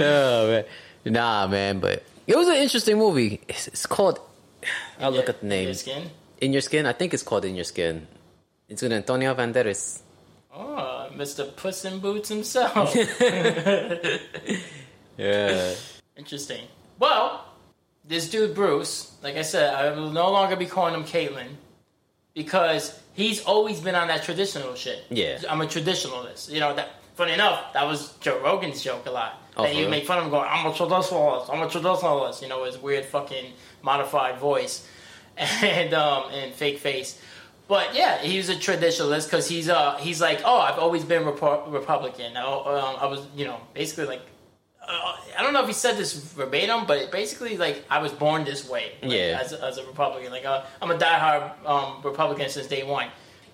[0.06, 0.64] oh, man.
[1.04, 1.80] nah, man.
[1.80, 3.40] But it was an interesting movie.
[3.48, 4.18] It's, it's called.
[5.00, 5.60] I'll look at the name.
[5.60, 6.10] In your skin.
[6.40, 6.84] In Your Skin?
[6.84, 8.06] I think it's called In Your Skin.
[8.68, 10.00] It's with Antonio Banderas.
[10.56, 11.54] Oh, Mr.
[11.56, 12.94] Puss in Boots himself.
[15.16, 15.74] Yeah.
[16.16, 16.66] Interesting.
[16.98, 17.44] Well,
[18.04, 21.54] this dude Bruce, like I said, I will no longer be calling him Caitlyn
[22.34, 25.04] because he's always been on that traditional shit.
[25.10, 25.38] Yeah.
[25.48, 26.50] I'm a traditionalist.
[26.50, 26.90] You know that.
[27.14, 29.40] Funny enough, that was Joe Rogan's joke a lot.
[29.56, 31.48] Oh, that for you make fun of him going, "I'm a traditionalist.
[31.48, 34.84] I'm a traditionalist." You know his weird fucking modified voice
[35.36, 37.20] and um and fake face.
[37.66, 41.22] But yeah, he was a traditionalist because he's uh he's like, oh, I've always been
[41.24, 42.32] Repo- Republican.
[42.36, 44.22] Oh, um, I was you know basically like
[44.86, 48.44] uh, I don't know if he said this verbatim, but basically, like I was born
[48.44, 49.40] this way, like, Yeah.
[49.42, 50.30] as, a, as a Republican.
[50.30, 53.08] Like uh, I'm a diehard um, Republican since day one.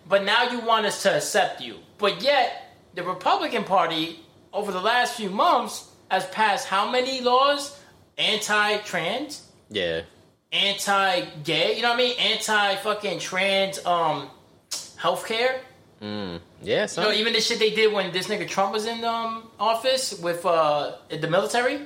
[0.08, 4.18] But now you want us to accept you, but yet the Republican Party
[4.52, 7.78] over the last few months has passed how many laws?
[8.18, 10.02] Anti-trans, Yeah.
[10.52, 11.76] Anti-gay.
[11.76, 12.18] You know what I mean?
[12.18, 14.28] Anti-fucking trans um
[14.98, 15.58] healthcare.
[16.62, 19.50] Yeah, You know, even the shit they did when this nigga Trump was in um,
[19.58, 21.76] office with uh, the military.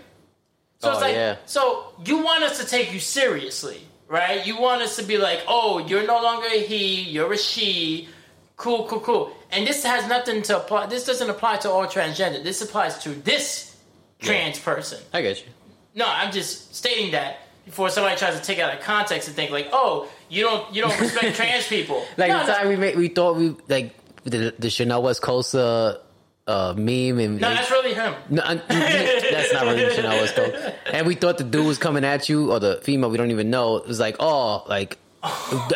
[0.80, 1.36] So it's Oh, like, yeah.
[1.46, 4.44] so you want us to take you seriously, right?
[4.46, 8.08] You want us to be like, oh, you're no longer a he, you're a she.
[8.56, 9.36] Cool, cool, cool.
[9.50, 10.86] And this has nothing to apply.
[10.86, 12.42] This doesn't apply to all transgender.
[12.42, 13.76] This applies to this
[14.20, 15.00] trans person.
[15.12, 15.48] I get you.
[15.94, 19.36] No, I'm just stating that before somebody tries to take it out of context and
[19.36, 22.04] think like, oh, you don't, you don't respect trans people.
[22.16, 25.22] Like no, the no, time we made, we thought we like the the Chanel West
[25.22, 25.98] Coast uh,
[26.46, 28.14] uh, meme and no, that's really him.
[28.30, 30.74] No, that's not really Chanel West Coast.
[30.92, 33.50] And we thought the dude was coming at you or the female we don't even
[33.50, 33.76] know.
[33.76, 34.98] It was like oh like.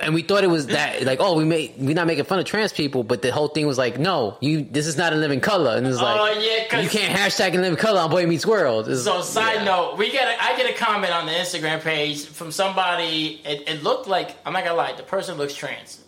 [0.03, 2.45] And we thought it was that, like, oh, we made we're not making fun of
[2.45, 5.41] trans people, but the whole thing was like, no, you, this is not a living
[5.41, 8.45] color, and it's like, Oh, yeah, you can't hashtag a living color on Boy Meets
[8.47, 8.87] World.
[8.89, 9.65] It's- So, side yeah.
[9.65, 13.41] note, we get a, I get a comment on the Instagram page from somebody.
[13.45, 16.01] It, it looked like I'm not gonna lie, the person looks trans.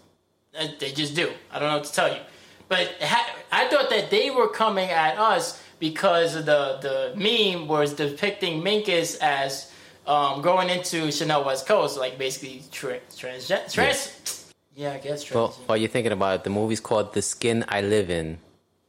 [0.59, 1.31] Uh, They just do.
[1.50, 2.20] I don't know what to tell you.
[2.68, 7.94] But ha- I thought that they were coming at us because the the meme was
[7.94, 9.69] depicting Minkus as
[10.06, 14.52] um, going into Chanel West Coast, like basically tra- trans trans.
[14.74, 14.92] Yeah.
[14.92, 15.34] I guess trans.
[15.34, 18.38] Well, while you're thinking about it, the movie's called The Skin I Live In.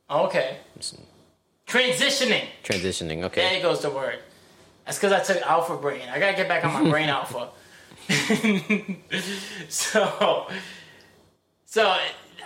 [0.09, 0.57] okay.
[1.67, 2.45] Transitioning.
[2.63, 3.23] Transitioning.
[3.23, 3.41] Okay.
[3.49, 4.19] There goes the word.
[4.85, 6.01] That's because I took alpha brain.
[6.11, 7.49] I gotta get back on my brain alpha.
[9.69, 10.47] so,
[11.65, 11.95] so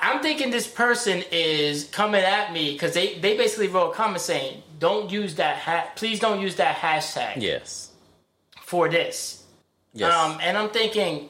[0.02, 4.22] I'm thinking this person is coming at me because they, they basically wrote a comment
[4.22, 5.96] saying, "Don't use that hat.
[5.96, 7.92] Please don't use that hashtag Yes.
[8.66, 9.44] For this."
[9.94, 10.12] Yes.
[10.14, 11.30] Um, and I'm thinking,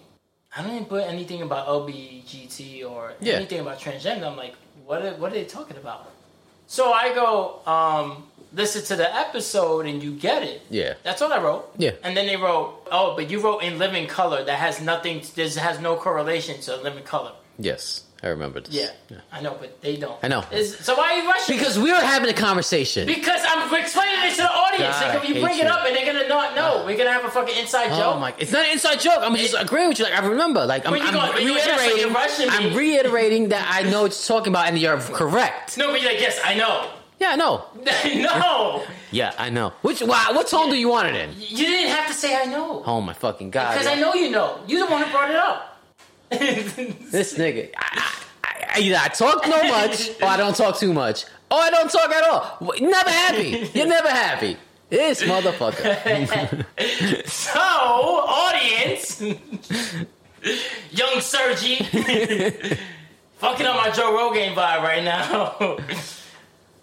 [0.55, 3.33] I don't even put anything about LBGT or Yeah.
[3.35, 4.25] anything about transgender.
[4.25, 6.09] I'm like, what are, what are they talking about?
[6.67, 10.61] So I go, um, listen to the episode and you get it.
[10.69, 10.93] yeah.
[11.03, 11.69] That's all I wrote.
[11.77, 11.91] Yeah.
[12.03, 15.55] And then they wrote, oh, but you wrote in living color that has nothing, this
[15.57, 17.33] has no correlation to living color.
[17.59, 18.04] Yes.
[18.25, 18.73] I remember this.
[18.73, 19.17] Yeah.
[19.31, 20.17] I know, but they don't.
[20.23, 20.43] I know.
[20.51, 21.57] Is- so why are you rushing?
[21.57, 23.05] Because we were having a conversation.
[23.05, 24.95] Because I'm explaining this to the audience.
[24.99, 27.23] God, like, if you bring it up and they're gonna not know, we're gonna have
[27.23, 27.97] a fucking inside joke.
[27.99, 28.21] Oh joke.
[28.21, 28.33] my!
[28.39, 29.19] It's not an inside joke.
[29.19, 30.05] I'm just agreeing with you.
[30.05, 30.65] Like I remember.
[30.65, 32.49] Like I'm, I'm go- when you go, yes, like, reiterating.
[32.49, 35.77] I'm reiterating that I know what you're talking about, and you're correct.
[35.77, 36.89] No, but you're like, yes, I know.
[37.19, 37.63] Yeah, I know.
[38.15, 39.69] no, Yeah, I know.
[39.83, 40.01] Which?
[40.01, 41.33] Wow, what tone do you want it in?
[41.39, 43.73] you didn't have to say I know Oh my fucking god!
[43.73, 44.59] because I know you know.
[44.67, 45.74] You the one who brought it up.
[47.11, 47.71] This nigga.
[47.77, 48.11] I,
[48.43, 51.69] I, I, either I talk no much, or I don't talk too much, or I
[51.69, 52.73] don't talk at all.
[52.79, 53.69] Never happy.
[53.73, 54.57] You're never happy.
[54.89, 56.65] This motherfucker.
[57.27, 59.19] so, audience,
[60.91, 61.77] young Sergi,
[63.37, 65.77] fucking up my Joe Rogan vibe right now.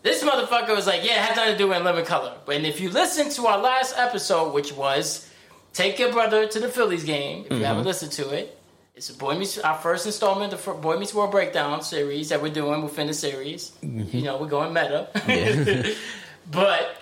[0.03, 2.81] this motherfucker was like, "Yeah, it has nothing to do with living color." But if
[2.81, 5.29] you listen to our last episode, which was
[5.73, 7.89] "Take Your Brother to the Phillies Game," if you haven't mm-hmm.
[7.89, 8.59] listened to it,
[8.95, 12.43] it's a Boy Meets our first installment of the Boy Meets World Breakdown series that
[12.43, 13.73] we're doing within the series.
[13.83, 14.17] Mm-hmm.
[14.17, 15.09] You know, we're going meta.
[15.27, 15.95] Yeah.
[16.51, 16.97] but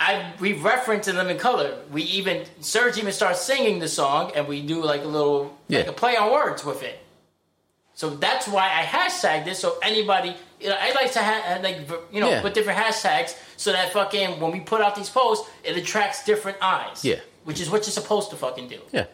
[0.00, 1.78] I we reference in Living Color.
[1.90, 5.86] We even Serge even starts singing the song, and we do like a little like
[5.86, 6.98] a play on words with it.
[7.94, 9.58] So that's why I hashtag this.
[9.58, 12.42] So anybody, you know, I like to have uh, like you know Yeah.
[12.42, 16.58] put different hashtags so that fucking when we put out these posts, it attracts different
[16.60, 17.04] eyes.
[17.04, 17.20] Yeah.
[17.44, 18.78] which is what you're supposed to fucking do.
[18.92, 19.06] yeah.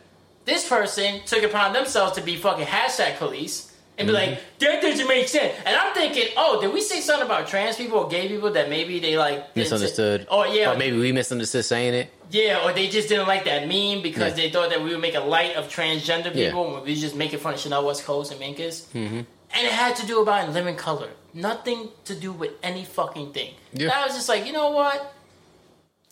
[0.45, 4.31] This person took it upon themselves to be fucking hashtag police and be Mm-hmm.
[4.33, 5.55] like, that doesn't make sense.
[5.65, 8.69] And I'm thinking, oh, did we say something about trans people or gay people that
[8.69, 10.27] maybe they like didn't say- Misunderstood.
[10.31, 12.11] Oh yeah, Or maybe we misunderstood saying it.
[12.31, 14.45] yeah, or they just didn't like that meme because Yeah.
[14.45, 16.47] they thought that we would make a light of transgender Yeah.
[16.47, 18.83] people when we just making fun of Chanel West Coast and Minkus.
[18.93, 19.21] Mm-hmm.
[19.57, 21.09] And it had to do about in living color.
[21.33, 23.55] Nothing to do with any fucking thing.
[23.73, 23.85] Yeah.
[23.85, 25.14] And I was just like, you know what?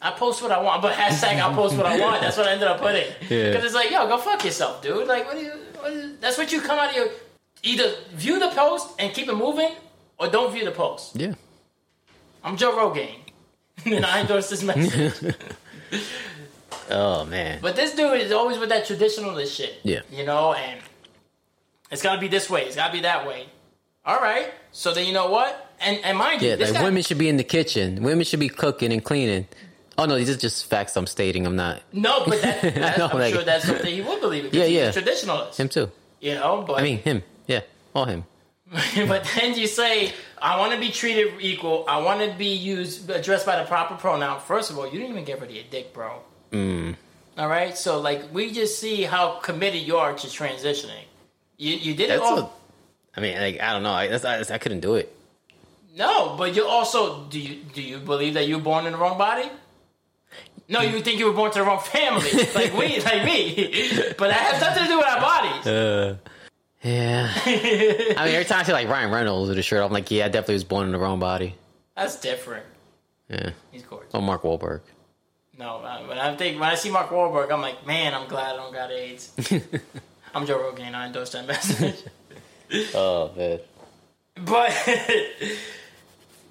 [0.02, 2.20] I post what I want, but hashtag I post what I want.
[2.20, 3.06] That's what I ended up putting.
[3.28, 3.50] Yeah.
[3.50, 5.06] Because it's like, yo, go fuck yourself, dude.
[5.06, 5.52] Like, what do you?
[5.78, 7.08] What is, that's what you come out of your.
[7.62, 9.70] Either view the post and keep it moving,
[10.18, 11.14] or don't view the post.
[11.14, 11.34] Yeah.
[12.42, 13.08] I'm Joe Rogan,
[13.86, 15.36] and I endorse this message.
[16.90, 17.58] Oh man.
[17.62, 19.74] But this dude is always with that traditionalist shit.
[19.82, 20.00] Yeah.
[20.10, 20.80] You know, and
[21.90, 23.46] it's gotta be this way, it's gotta be that way.
[24.04, 24.50] All right.
[24.72, 25.74] So then you know what?
[25.80, 28.02] And and mind you, Yeah, this like guy, women should be in the kitchen.
[28.02, 29.46] Women should be cooking and cleaning.
[30.02, 31.46] Oh no, these are just facts I'm stating.
[31.46, 34.44] I'm not No, but that, that's, know, I'm like- sure that's something he would believe
[34.44, 35.02] because Yeah, he's yeah.
[35.02, 35.56] a traditionalist.
[35.56, 35.90] him too.
[36.20, 37.22] You know, but I mean him.
[37.46, 37.60] Yeah,
[37.94, 38.24] all him.
[39.06, 41.84] but then you say, I want to be treated equal.
[41.86, 44.40] I want to be used, addressed by the proper pronoun.
[44.40, 46.20] First of all, you didn't even get rid of your dick, bro.
[46.52, 46.96] Mm.
[47.36, 51.04] All right, so like we just see how committed you are to transitioning.
[51.58, 52.38] You you did it That's all.
[52.38, 52.50] a,
[53.18, 53.92] I mean, like I don't know.
[53.92, 55.14] I, that's, I, I couldn't do it.
[55.94, 58.98] No, but you also do you do you believe that you were born in the
[58.98, 59.50] wrong body?
[60.68, 63.70] No, you think you were born to the wrong family, like we, like me.
[64.16, 65.66] But that has nothing to do with our bodies.
[65.66, 66.16] Uh,
[66.82, 67.30] yeah.
[67.44, 70.24] I mean, every time I see like Ryan Reynolds with a shirt, I'm like, yeah,
[70.24, 71.54] I definitely was born in the wrong body.
[71.96, 72.64] That's different.
[73.28, 73.50] Yeah.
[73.70, 74.14] He's gorgeous.
[74.14, 74.80] Or Mark Wahlberg.
[75.58, 78.56] No, when I think when I see Mark Wahlberg, I'm like, man, I'm glad I
[78.56, 79.32] don't got AIDS.
[80.34, 80.94] I'm Joe Rogan.
[80.94, 81.96] I endorse that message.
[82.94, 83.60] Oh man.
[84.34, 84.72] But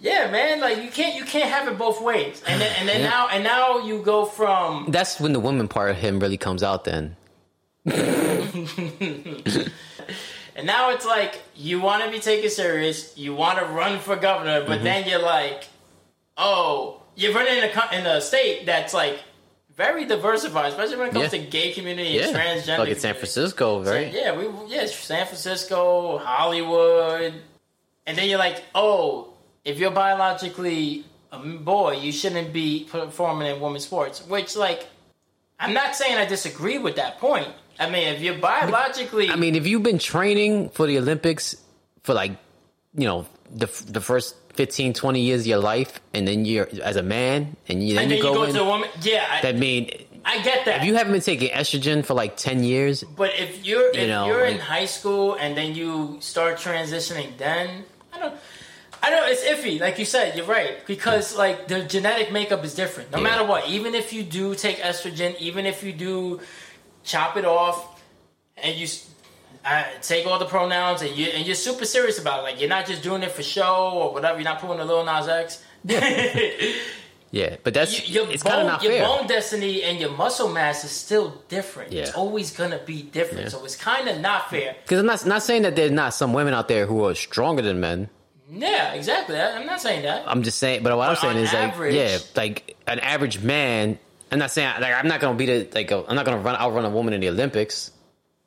[0.02, 2.42] yeah, man, like you can't you can't have it both ways.
[2.48, 3.10] And then and then Yeah.
[3.10, 6.64] now and now you go from That's when the woman part of him really comes
[6.64, 6.84] out.
[6.84, 7.16] Then.
[7.86, 7.96] and
[10.66, 14.62] now it's like you want to be taken serious, you want to run for governor,
[14.62, 14.84] but mm-hmm.
[14.84, 15.68] then you're like,
[16.38, 19.20] oh, you're running in a in a state that's like
[19.76, 21.40] very diversified, especially when it comes Yeah.
[21.40, 22.28] to gay community Yeah.
[22.28, 22.80] and transgender.
[22.80, 23.14] Like in San.
[23.14, 24.12] Francisco, right?
[24.12, 27.34] Yeah, we yeah, San Francisco, Hollywood,
[28.06, 29.31] and then you're like, oh,
[29.64, 34.26] if you're biologically a boy, you shouldn't be performing in women's sports.
[34.28, 34.88] Which, like,
[35.60, 37.48] I'm not saying I disagree with that point.
[37.80, 41.56] I mean, if you're biologically, I mean, if you've been training for the Olympics
[42.04, 42.34] for like
[42.94, 46.96] you know the the first 15, 20 years of your life, and then you're as
[46.96, 48.54] a man, and you, then, and then you you go, go in.
[48.54, 48.90] to a woman.
[49.02, 49.90] Yeah, I, that mean,
[50.26, 50.82] I get that.
[50.82, 54.08] if you haven't been taking estrogen for like ten years, But if you're if You
[54.08, 58.36] know, you're in high school and then you start transitioning, then I don't.
[59.04, 60.36] I know it's iffy, like you said.
[60.38, 63.12] You're right because like the genetic makeup is different.
[63.12, 63.24] No Yeah.
[63.24, 66.40] matter what, even if you do take estrogen, even if you do
[67.04, 68.00] chop it off,
[68.58, 68.88] and you
[69.66, 72.70] uh, take all the pronouns and you and you're super serious about it, like you're
[72.70, 74.38] not just doing it for show or whatever.
[74.38, 75.64] You're not pulling a Lil Nas X.
[77.32, 79.06] yeah, but that's You- your it's kind bone, of not your fair.
[79.06, 81.94] bone density and your muscle mass is still different.
[81.94, 83.44] It's always gonna be different.
[83.46, 83.50] Yeah.
[83.50, 84.76] So it's kind of not fair.
[84.84, 87.62] Because I'm not not saying that there's not some women out there who are stronger
[87.62, 88.10] than men.
[88.54, 89.40] Yeah, exactly.
[89.40, 90.24] I- I'm not saying that.
[90.28, 93.00] I'm just saying, but what I'm But saying on is average- like, yeah, like an
[93.00, 93.98] average man.
[94.32, 96.56] I'm not saying like I'm not gonna be the like i I'm not gonna run
[96.56, 97.92] outrun a woman in the Olympics.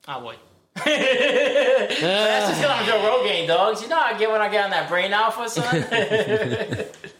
[0.06, 0.36] Ah, I would.
[0.74, 3.80] That's just because I'm Joe Rogan, dogs.
[3.82, 5.64] You know I get when I get on that brain alpha, son.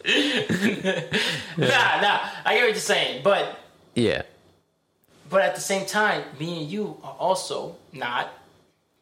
[1.57, 2.19] nah, nah.
[2.45, 3.57] I get what you're saying, but
[3.95, 4.23] Yeah,
[5.29, 8.29] but at the same time, me and you are also not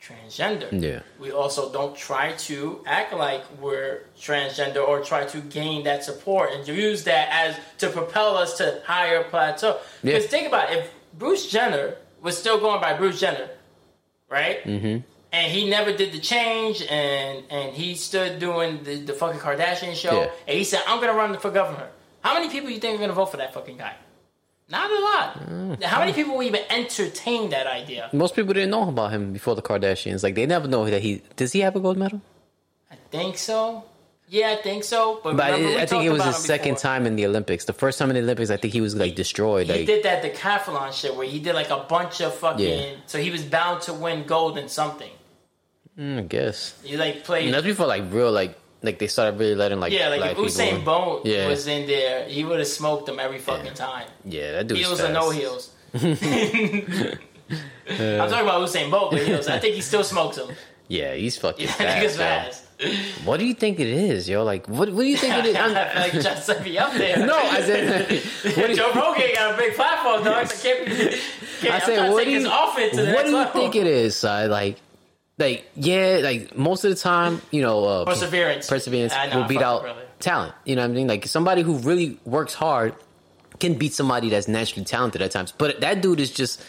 [0.05, 0.69] transgender.
[0.71, 1.01] Yeah.
[1.19, 6.51] We also don't try to act like we're transgender or try to gain that support
[6.53, 9.77] and use that as to propel us to higher plateau.
[10.01, 10.13] Yeah.
[10.13, 13.49] Because think about it, if Bruce Jenner was still going by Bruce Jenner,
[14.29, 14.63] right?
[14.63, 14.97] Mm-hmm.
[15.31, 19.95] And he never did the change, and and he stood doing the, the fucking Kardashian
[19.95, 20.29] show, Yeah.
[20.47, 21.89] and he said, "I'm gonna run for governor."
[22.21, 23.95] How many people you think are gonna vote for that fucking guy?
[24.77, 25.27] Not a lot.
[25.49, 25.83] Mm.
[25.83, 28.09] How many people will even entertain that idea?
[28.23, 30.23] most people didn't know about him before the Kardashians.
[30.25, 32.19] Like they never know that he does he have a gold medal?
[32.91, 33.83] I think so.
[34.29, 35.19] Yeah, I think so.
[35.23, 37.65] But, But remember, I, I think it was his second time in the Olympics.
[37.65, 39.67] The first time in the Olympics, I think he was like destroyed.
[39.67, 42.67] He Like, did that decathlon shit where he did like a bunch of fucking.
[42.67, 42.95] Yeah.
[43.05, 45.11] So he was bound to win gold in something.
[45.99, 47.45] mm, I guess He like played.
[47.45, 50.31] and that's before like real like like they started really letting like yeah, like black
[50.33, 50.83] if Usain in.
[50.85, 51.47] Bolt Yeah.
[51.47, 53.73] was in there, he would have smoked them every fucking Yeah.
[53.73, 54.07] time.
[54.25, 55.09] Yeah, that dude's Heels fast.
[55.09, 55.71] or no heels.
[55.93, 56.17] I'm
[58.29, 59.47] talking about Usain Bolt, but heels.
[59.47, 60.49] I think he still smokes them.
[60.87, 61.77] Yeah, he's fucking That
[62.11, 62.17] fast.
[62.17, 62.59] fast.
[63.23, 64.43] What do you think it is, yo?
[64.43, 65.55] Like, what what do you think it is?
[65.55, 67.25] I I'm- like just to be up there.
[67.25, 68.09] no, I said,
[68.57, 70.47] what do you, Joe Rogan got a big platform, dog.
[70.47, 70.91] So can't be.
[71.61, 73.31] Can't, I I'm said, trying to what do you, his offense to the what do
[73.31, 73.61] you level.
[73.61, 74.27] think it is, Si?
[74.27, 74.77] Like,
[75.37, 78.69] like yeah, like most of the time, you know, uh, Perseverance.
[78.69, 79.85] perseverance know, will beat out
[80.19, 80.53] talent.
[80.65, 81.07] You know what I mean?
[81.07, 82.95] Like somebody who really works hard
[83.59, 85.51] can beat somebody that's naturally talented at times.
[85.51, 86.63] But that dude is just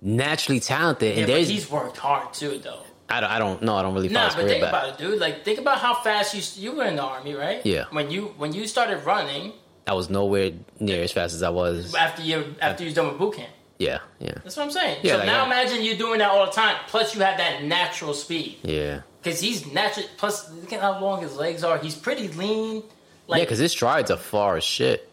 [0.00, 2.82] naturally talented, Yeah, and there's he's worked hard too, though.
[3.08, 3.74] I don't I don't know.
[3.74, 4.68] I don't really Nah, but think back.
[4.68, 5.18] about it, dude.
[5.18, 7.64] Like, think about how fast you you were in the army, right?
[7.64, 7.86] Yeah.
[7.90, 9.54] When you when you started running
[9.86, 11.94] I was nowhere near as fast as I was.
[11.94, 13.48] after you after you was done with boot camp.
[13.78, 14.98] Yeah, yeah, That's what I'm saying.
[15.02, 16.76] Yeah, so like, now imagine you're doing that all the time.
[16.88, 19.02] Plus, you have that natural speed yeah.
[19.22, 20.06] because he's natural.
[20.16, 21.78] Plus, look at how long his legs are.
[21.78, 22.82] He's pretty lean.
[23.28, 25.08] Like, yeah, because his strides are far as shit.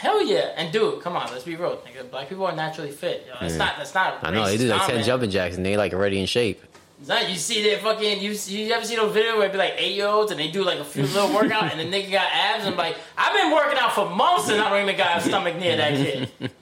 [0.00, 0.52] hell yeah.
[0.56, 1.78] And dude, come on, let's be real.
[1.78, 3.24] Nigga, black people are naturally fit.
[3.26, 3.34] Yo.
[3.40, 3.78] That's not.
[3.78, 4.18] That's not.
[4.22, 6.62] I know they do like ten jumping jacks, and they like already in shape.
[7.00, 9.58] It's not, you see that fucking you you ever see those video where it be
[9.58, 12.12] like eight year olds and they do like a few little workout and the nigga
[12.12, 15.16] got abs and like I've been working out for months and I don't even got
[15.16, 16.30] a stomach near that kid.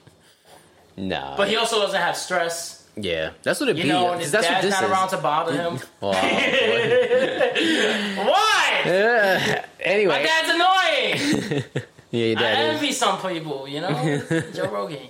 [0.99, 3.89] Nah, But he also doesn't have stress, yeah, that's what it you be.
[3.89, 4.89] know, and his that's dad's not is.
[4.89, 5.79] around to bother him.
[6.01, 6.11] Wow.
[8.29, 8.81] Why?
[8.85, 9.65] Yeah.
[9.79, 11.63] anyway, My dad's annoying.
[12.11, 12.75] yeah, your I dad is.
[12.75, 14.21] envy some people, you know.
[14.53, 15.07] Joe Rogan.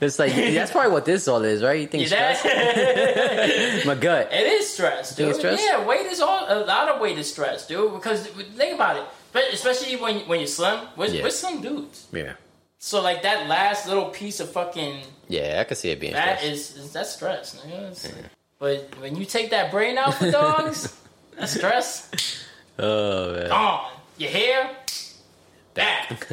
[0.00, 1.80] It's like that's probably what this all is, right?
[1.80, 3.84] You think Your stress?
[3.86, 4.28] My gut.
[4.32, 5.34] It is stress, dude.
[5.34, 5.60] stress?
[5.64, 7.92] Yeah, weight is all a lot of weight is stress, dude.
[7.94, 11.22] Because think about it, but especially when when you're slim, we're, Yeah.
[11.24, 12.06] we're slim dudes.
[12.12, 12.34] Yeah,
[12.78, 16.38] So like that last little piece of fucking yeah, I can see it being that
[16.40, 16.52] stress.
[16.52, 17.54] is, is that's stress.
[17.56, 17.90] nigga.
[17.92, 18.12] It's-
[18.58, 20.94] But when you take that brain out for dogs,
[21.38, 22.10] that's stress.
[22.78, 23.48] oh man.
[23.48, 23.92] Gone.
[24.16, 24.70] Your hair,
[25.74, 26.26] back.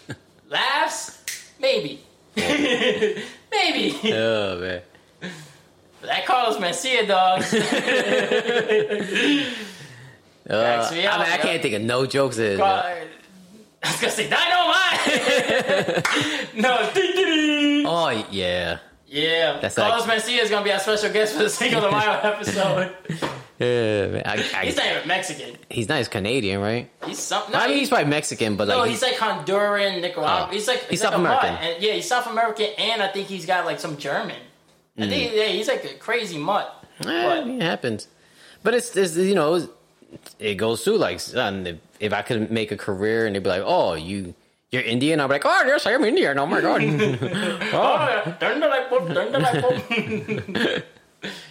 [0.50, 1.18] Laughs,
[1.60, 2.00] maybe.
[2.36, 3.96] maybe.
[4.12, 4.82] oh man.
[6.02, 7.42] That Carlos Mencia dog.
[10.50, 10.54] Uh,
[10.90, 12.36] I mean, I can't think of no jokes.
[12.38, 12.58] In,
[13.84, 16.04] I was gonna say dynamite.
[16.56, 16.90] no,
[17.90, 21.50] oh yeah, Yeah, That's Carlos like- Mencia is gonna be our special guest for the
[21.50, 22.94] Cinco de Mayo episode.
[23.58, 24.06] yeah.
[24.08, 24.22] Man.
[24.24, 25.56] I, I, He's not even Mexican.
[25.70, 25.98] he's not.
[25.98, 26.90] He's Canadian, right?
[27.06, 27.52] He's something.
[27.52, 30.46] No, I mean, he- he's probably Mexican, but like, no, he's like Honduran, Nicaragua.
[30.48, 30.52] Oh.
[30.52, 31.54] He's like He's he's South like American.
[31.54, 34.36] And, yeah, he's South American, and I think he's got like some German.
[34.98, 36.72] I think yeah, he's like a crazy mutt.
[37.00, 38.06] Eh, But- it happens.
[38.62, 39.66] But it's, it's you know,
[40.38, 41.20] it goes through like,
[42.02, 44.34] if, if I could make a career and they'd be like, oh, you,
[44.70, 46.38] you're Indian, I'm like, oh, yes, I'm Indian.
[46.38, 46.82] Oh my god.
[47.74, 48.32] Oh, oh, yeah.
[48.40, 50.82] Turn the light bulb, turn the light bulb.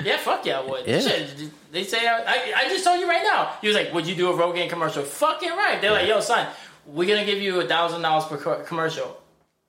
[0.03, 0.85] Yeah, fuck yeah, I would.
[0.85, 0.99] Yeah.
[0.99, 3.53] Shit, they say I, I, I just told you right now.
[3.61, 5.79] He was like, "Would you do a Rogaine commercial?" Fucking right.
[5.79, 6.45] They're like, "Yo, son,
[6.85, 9.17] we're gonna give you a thousand dollars per co- commercial."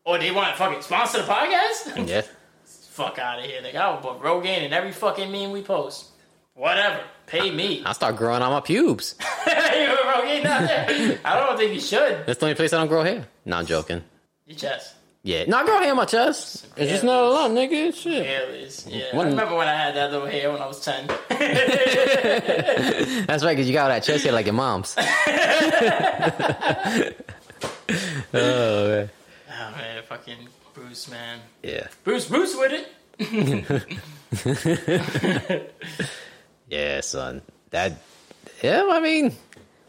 [0.04, 2.08] Or they want to fucking sponsor the podcast?
[2.08, 2.22] Yeah.
[2.64, 3.62] Fuck out of here.
[3.62, 6.06] They got but Rogaine in every fucking meme we post.
[6.54, 7.00] Whatever.
[7.26, 7.82] Pay me.
[7.84, 9.14] I start growing out my pubes.
[9.46, 11.18] you have Rogaine down there?
[11.24, 12.26] I don't think you should.
[12.26, 13.26] That's the only place I don't grow hair.
[13.46, 14.02] Not I'm joking.
[14.46, 14.94] Your chest.
[15.24, 16.66] Yeah, no, I grow hair on my chest.
[16.76, 17.94] It's just not a lot, nigga.
[17.94, 18.26] Shit.
[18.26, 18.88] Hairless.
[18.88, 19.04] Yeah.
[19.14, 21.06] I remember when I had that little hair when I was 10.
[23.26, 24.96] That's right, because you got all that chest hair like your mom's.
[24.98, 25.02] oh
[28.34, 29.10] man.
[29.48, 30.02] oh, man.
[30.08, 31.38] Fucking Bruce, man.
[31.62, 31.86] Yeah.
[32.02, 32.88] Bruce, Bruce with it.
[36.72, 37.42] Yeah, son.
[37.70, 37.92] That.
[38.62, 39.32] Yeah, I mean,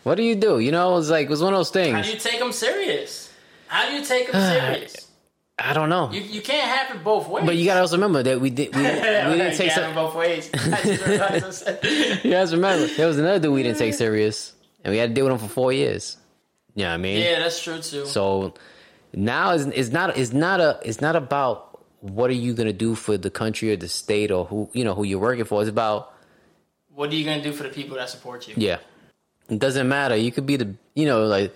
[0.03, 0.59] what do you do?
[0.59, 1.95] You know, it's like it was one of those things.
[1.95, 3.31] How do you take them serious?
[3.67, 5.07] How do you take them serious?
[5.57, 6.11] I don't know.
[6.11, 7.45] You, you can't have it both ways.
[7.45, 8.75] but you gotta also remember that we did.
[8.75, 9.93] We, we didn't take some.
[9.93, 10.49] both ways.
[10.53, 11.79] I just realized I said-
[12.25, 14.53] You guys remember there was another dude we didn't take serious,
[14.83, 16.17] and we had to deal with him for four years.
[16.75, 17.21] You know I mean?
[17.21, 18.05] yeah, that's true too.
[18.07, 18.55] So
[19.13, 22.95] now is it's not it's not a it's not about what are you gonna do
[22.95, 25.61] for the country or the state or who you know who you're working for.
[25.61, 26.11] It's about
[26.95, 28.55] what are you gonna do for the people that support you?
[28.57, 28.77] yeah.
[29.49, 30.15] It doesn't matter.
[30.15, 31.53] You could be the you know like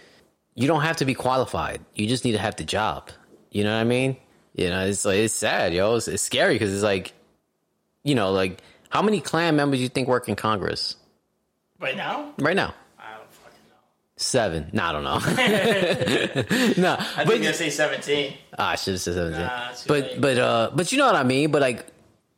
[0.55, 1.81] you don't have to be qualified.
[1.95, 3.09] You just need to have the job.
[3.49, 4.17] You know what I mean?
[4.55, 5.95] You know it's like it's sad, yo.
[5.95, 7.13] It's, it's scary because it's like
[8.03, 10.95] you know like how many Klan members you think work in Congress
[11.79, 12.73] Right now, right now?
[12.99, 13.75] I don't fucking know.
[14.17, 14.69] Seven.
[14.73, 15.19] No, I don't know.
[16.81, 18.33] no, I think I say seventeen.
[18.57, 19.41] Ah, I should have said seventeen.
[19.41, 20.21] Nah, but late.
[20.21, 21.51] but uh, but you know what I mean.
[21.51, 21.85] But like,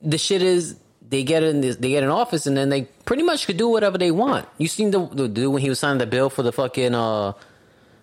[0.01, 0.75] the shit is
[1.09, 3.67] they get in this, they get in office, and then they pretty much could do
[3.67, 4.47] whatever they want.
[4.57, 7.33] You seen the the dude when he was signing the bill for the fucking uh,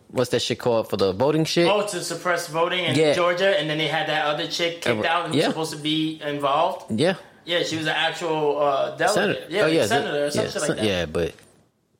[0.08, 1.68] what's that shit called for the voting shit?
[1.68, 3.12] Oh, to suppress voting in Yeah.
[3.12, 5.78] Georgia, and then they had that other chick kicked Uh, out who was supposed to
[5.78, 6.90] be involved.
[7.00, 9.14] Yeah, Yeah, she was an actual uh, delegate.
[9.14, 9.46] senator.
[9.48, 10.82] Yeah, oh yeah, senator or yeah, like that.
[10.84, 11.32] yeah, but.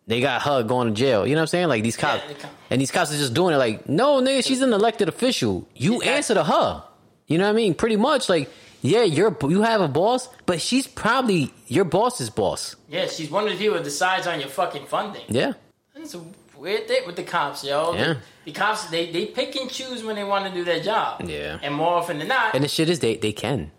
[0.09, 1.27] They got her going to jail.
[1.27, 1.67] You know what I'm saying?
[1.67, 3.59] Like these cops, come- and these cops are just doing it.
[3.59, 5.67] Like, no, nigga, she's an elected official.
[5.75, 6.15] You Exactly.
[6.17, 6.85] answer to her.
[7.27, 7.75] You know what I mean?
[7.75, 8.49] Pretty much, like,
[8.87, 12.77] yeah, you're you have a boss, but she's probably your boss's boss.
[12.89, 15.25] Yeah, she's one of the people that decides on your fucking funding.
[15.29, 15.53] Yeah.
[15.95, 16.23] It's a
[16.57, 17.95] weird thing with the cops, yo.
[17.95, 18.05] Yeah.
[18.05, 21.23] The, the cops, they, they pick and choose when they want to do their job.
[21.25, 21.59] Yeah.
[21.63, 23.71] And more often than not, And the shit is they they can.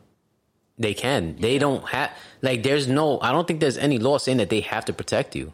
[0.77, 1.37] They can.
[1.39, 4.61] They don't have like there's no I don't think there's any law saying that they
[4.61, 5.53] have to protect you.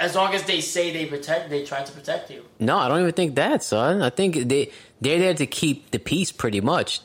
[0.00, 2.42] as long as they say they protect, they try to protect you.
[2.58, 4.00] No, I don't even think that, son.
[4.02, 4.70] I think they
[5.00, 7.00] they're there to keep the peace pretty much.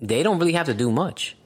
[0.00, 1.36] They don't really have to do much.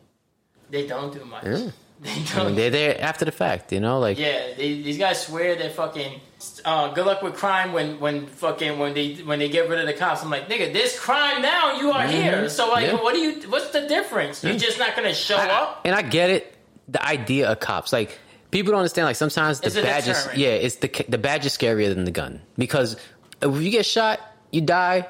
[0.71, 1.45] They don't do much.
[1.45, 1.71] Yeah.
[2.03, 2.55] They I mean, don't.
[2.55, 6.19] they're there after the fact, you know, like yeah, they, these guys swear they're fucking.
[6.65, 9.87] Uh, good luck with crime when when fucking when they when they get rid of
[9.87, 10.23] the cops.
[10.23, 11.79] I'm like, nigga, this crime now.
[11.79, 12.49] You are here.
[12.49, 12.97] So like, Mm-hmm.
[12.97, 13.03] Yeah.
[13.03, 13.51] what do you?
[13.51, 14.43] What's the difference?
[14.43, 15.83] You're just not gonna show up.
[15.85, 16.57] and I get it.
[16.89, 18.19] The idea of cops, like
[18.51, 19.05] people don't understand.
[19.05, 22.11] Like sometimes the It's badge is yeah, it's the the badge is scarier than the
[22.13, 22.97] gun because
[23.43, 24.21] if you get shot,
[24.53, 25.07] you die,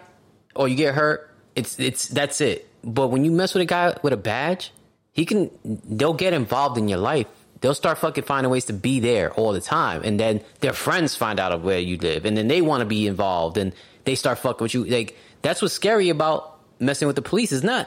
[0.56, 1.30] or you get hurt.
[1.54, 2.66] It's it's that's it.
[2.84, 4.72] But when you mess with a guy with a badge,
[5.12, 7.26] he can they'll get involved in your life.
[7.60, 11.14] They'll start fucking finding ways to be there all the time, and then their friends
[11.14, 13.72] find out of where you live, and then they want to be involved, and
[14.04, 14.84] they start fucking with you.
[14.84, 17.52] Like that's what's scary about messing with the police.
[17.52, 17.86] Is not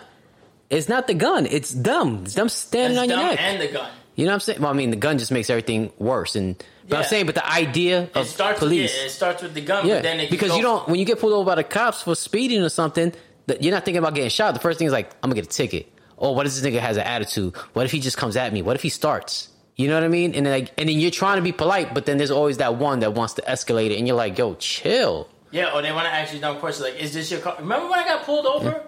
[0.69, 1.45] it's not the gun.
[1.47, 2.23] It's them.
[2.25, 3.39] It's them standing That's on your neck.
[3.41, 3.89] and the gun.
[4.15, 4.61] You know what I'm saying?
[4.61, 6.35] Well, I mean, the gun just makes everything worse.
[6.35, 6.55] And
[6.87, 8.59] but I'm saying, but the idea It of starts.
[8.59, 10.87] police, With, yeah, it starts with the gun, yeah, but then it because you don't
[10.87, 13.11] when you get pulled over by the cops for speeding or something,
[13.59, 14.53] you're not thinking about getting shot.
[14.53, 15.91] The first thing is like, I'm gonna get a ticket.
[16.17, 17.55] Oh, what if this nigga has an attitude?
[17.73, 18.61] What if he just comes at me?
[18.61, 19.49] What if he starts?
[19.75, 20.35] You know what I mean?
[20.35, 22.75] And then like, and then you're trying to be polite, but then there's always that
[22.75, 25.27] one that wants to escalate it, and you're like, yo, chill.
[25.51, 27.87] Yeah, or they want to ask you dumb questions like, "Is this your car?" Remember
[27.89, 28.83] when I got pulled over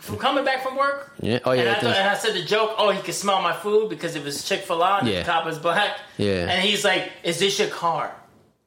[0.00, 1.12] from coming back from work?
[1.20, 1.38] Yeah.
[1.44, 1.60] Oh yeah.
[1.62, 4.14] and, I thought, and I said the joke, "Oh, he could smell my food because
[4.16, 5.20] it was Chick Fil A and Yeah.
[5.20, 6.48] the cop is black." Yeah.
[6.50, 8.14] and he's like, "Is this your car?"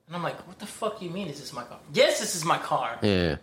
[0.08, 1.28] And I'm like, "What the fuck you mean?
[1.28, 3.38] Is this my car?" Yes, this is my car, yeah.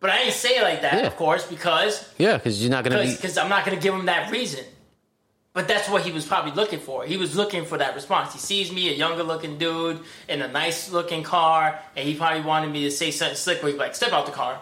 [0.00, 1.06] But I didn't say it like that, Yeah.
[1.06, 3.12] of course, because Yeah, because you're not gonna be.
[3.14, 4.64] because I'm not going to give him that reason.
[5.54, 7.04] But that's what he was probably looking for.
[7.04, 8.32] He was looking for that response.
[8.32, 12.42] He sees me, a younger looking dude, in a nice looking car, and he probably
[12.42, 14.60] wanted me to say something slick where he's like, step out the car.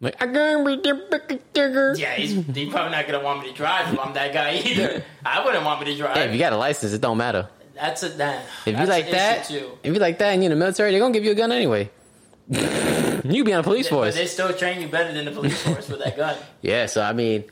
[0.00, 1.94] Like, I gotta be the digger.
[1.96, 4.56] Yeah, he's, he's probably not going to want me to drive if I'm that guy
[4.64, 5.02] either.
[5.24, 6.16] I wouldn't want me to drive.
[6.16, 7.48] Hey, if you got a license, it don't matter.
[7.74, 8.44] that's a that.
[8.66, 9.78] If that's you like that, too.
[9.82, 11.50] if you like that, and you're in the military, they're gonna give you a gun
[11.50, 11.90] anyway.
[13.24, 14.14] you be on a police But force.
[14.14, 16.36] they still train you better than the police force with that gun.
[16.62, 17.44] Yeah, so I mean,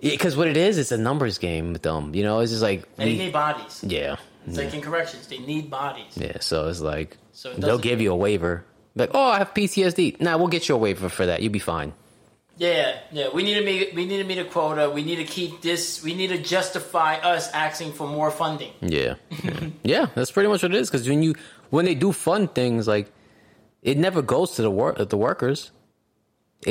[0.00, 2.14] because what it is, it's a numbers game with them.
[2.14, 3.82] You know, it's just like, we- they need bodies.
[3.86, 4.16] yeah,
[4.46, 6.12] It's like in corrections, they need bodies.
[6.16, 6.38] yeah.
[6.40, 8.64] So it's like So it they'll give you a waiver.
[8.94, 10.20] Like, oh, I have PTSD.
[10.20, 11.42] Nah, we'll get you a waiver for that.
[11.42, 11.92] You'll be fine.
[12.58, 13.28] Yeah, yeah.
[13.34, 13.94] We need to meet.
[13.94, 14.88] We need to meet a quota.
[14.88, 16.02] We need to keep this.
[16.02, 18.72] We need to justify us asking for more funding.
[18.80, 20.88] Yeah, yeah, yeah that's pretty much what it is.
[20.88, 21.34] Because when you
[21.68, 23.12] when they do fun things, like
[23.90, 25.70] it never goes to the work the workers.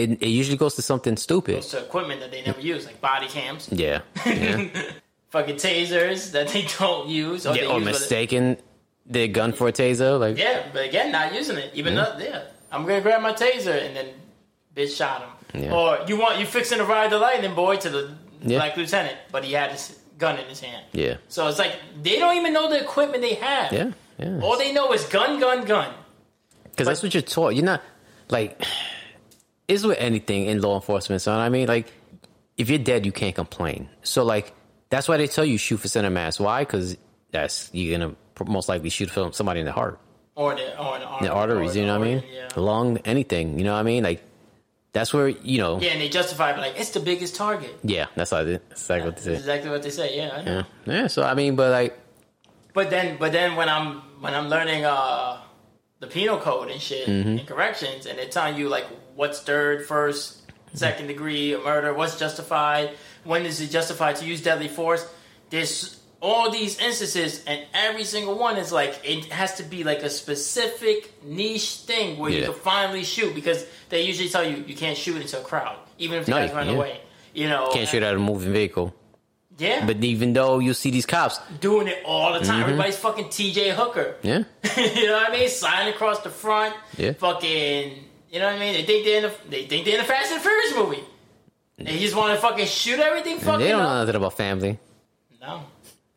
[0.02, 1.56] It it usually goes to something stupid.
[1.56, 4.68] It's equipment that they never use, like body cams, Yeah, yeah,
[5.36, 8.58] fucking tasers that they don't use, or yeah or use mistaken
[9.06, 10.20] the gun for a taser.
[10.20, 11.70] Like, Yeah, but again, not using it.
[11.76, 12.42] Even though, yeah,
[12.72, 14.08] I'm gonna grab my taser and then
[14.76, 15.30] bitch shot him.
[15.64, 15.74] Yeah.
[15.78, 18.02] Or you want you fixing to ride the lightning boy to the
[18.42, 18.58] Yeah.
[18.60, 19.84] black lieutenant, but he had his
[20.18, 20.84] gun in his hand.
[20.94, 23.72] yeah, So it's like they don't even know the equipment they have.
[23.72, 24.40] yeah, yeah.
[24.46, 25.94] All they know is gun, gun, gun.
[26.76, 27.56] Because that's what you're taught.
[27.56, 27.82] You're not
[28.30, 28.62] like
[29.68, 31.22] it's with anything in law enforcement.
[31.22, 31.92] So I mean, like
[32.58, 33.90] if you're dead, you can't complain.
[34.04, 34.54] So like
[34.90, 36.40] that's why they tell you shoot for center mass.
[36.40, 36.62] Why?
[36.64, 36.98] Because
[37.32, 38.16] that's you're gonna
[38.48, 40.00] most likely shoot somebody in the heart,
[40.36, 41.76] Or the or the, artery, the arteries.
[41.76, 42.24] or You know what I mean?
[42.32, 42.48] Yeah.
[42.56, 43.58] Lung, anything.
[43.58, 44.04] You know what I mean?
[44.04, 44.24] Like
[44.94, 45.80] that's where you know.
[45.82, 47.74] yeah, and they justify it like it's the biggest target.
[47.84, 49.34] Yeah, that's how they, that's exactly what they say.
[49.36, 50.18] exactly what they say.
[50.18, 50.64] Yeah, I know.
[50.86, 51.08] Yeah, yeah.
[51.08, 52.00] So I mean, but like,
[52.74, 55.38] But then, but then when I'm when I'm learning uh,
[56.06, 57.38] the penal code and shit Mm-hmm.
[57.40, 58.86] and corrections, and they're telling you like
[59.16, 60.42] what's third, first,
[60.74, 62.92] second degree of murder, what's justified,
[63.24, 65.08] when is it justified to use deadly force?
[65.50, 70.00] There's all these instances, and every single one is like it has to be like
[70.04, 74.76] a specific niche thing where you can finally shoot because they usually tell you you
[74.76, 76.78] can't shoot into a crowd, even if the No, guys run can't.
[76.78, 77.02] away.
[77.34, 78.94] You know, can't shoot at a moving vehicle.
[79.58, 82.48] Yeah, But even though you see these cops, doing it all the Mm-hmm.
[82.50, 82.62] time.
[82.64, 83.70] Everybody's fucking T.J.
[83.72, 84.16] Hooker.
[84.22, 84.44] yeah,
[84.78, 85.48] you know what I mean?
[85.50, 86.76] Sign across the front.
[86.98, 87.14] Yeah.
[87.14, 88.04] Fucking.
[88.32, 88.74] You know what I mean?
[88.74, 89.50] They think they're in the.
[89.50, 91.04] They think they're in the Fast and Furious movie.
[91.78, 93.38] They just want to fucking shoot everything.
[93.40, 94.78] Fucking they don't know nothing about family.
[95.42, 95.62] No.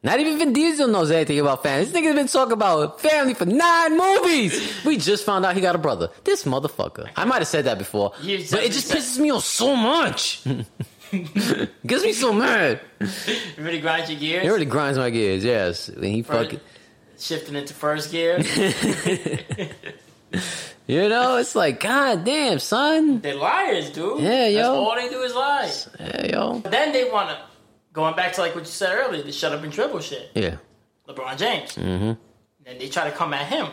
[0.03, 1.85] Not even Vin Diesel knows anything about family.
[1.85, 4.85] This nigga's been talking about family for nine movies.
[4.85, 6.11] We just found out he got a brother.
[6.23, 7.11] This motherfucker.
[7.17, 10.43] I might have said that before, but it just pisses me off so much.
[11.87, 12.81] Gets me so mad.
[13.01, 14.45] It really grinds your gears.
[14.45, 15.45] It really grinds my gears.
[15.45, 16.61] Yes, when he fucking,
[17.19, 18.39] Shifting into first gear.
[20.87, 23.21] you know, it's like, god damn, son.
[23.21, 24.21] They're liars, dude.
[24.21, 24.75] Yeah, That's yo.
[24.75, 25.73] all they do is lie.
[25.99, 26.61] Yeah, yo.
[26.61, 27.39] Then they want to.
[27.93, 30.31] Going back to like what you said earlier, the shut up and dribble shit.
[30.35, 30.57] Yeah,
[31.09, 31.75] LeBron James.
[31.75, 32.13] Mm-hmm.
[32.67, 33.67] And they try to come at him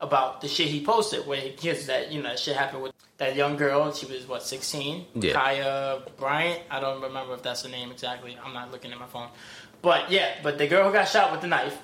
[0.00, 2.92] about the shit he posted where he hears that, you know, that shit happened with
[3.18, 3.92] that young girl.
[3.92, 5.06] She was, what, 16?
[5.14, 5.32] Yeah.
[5.32, 6.62] Kaya Bryant.
[6.70, 8.36] I don't remember if that's the name exactly.
[8.44, 9.28] I'm not looking at my phone.
[9.82, 11.78] But yeah, but the girl who got shot with the knife.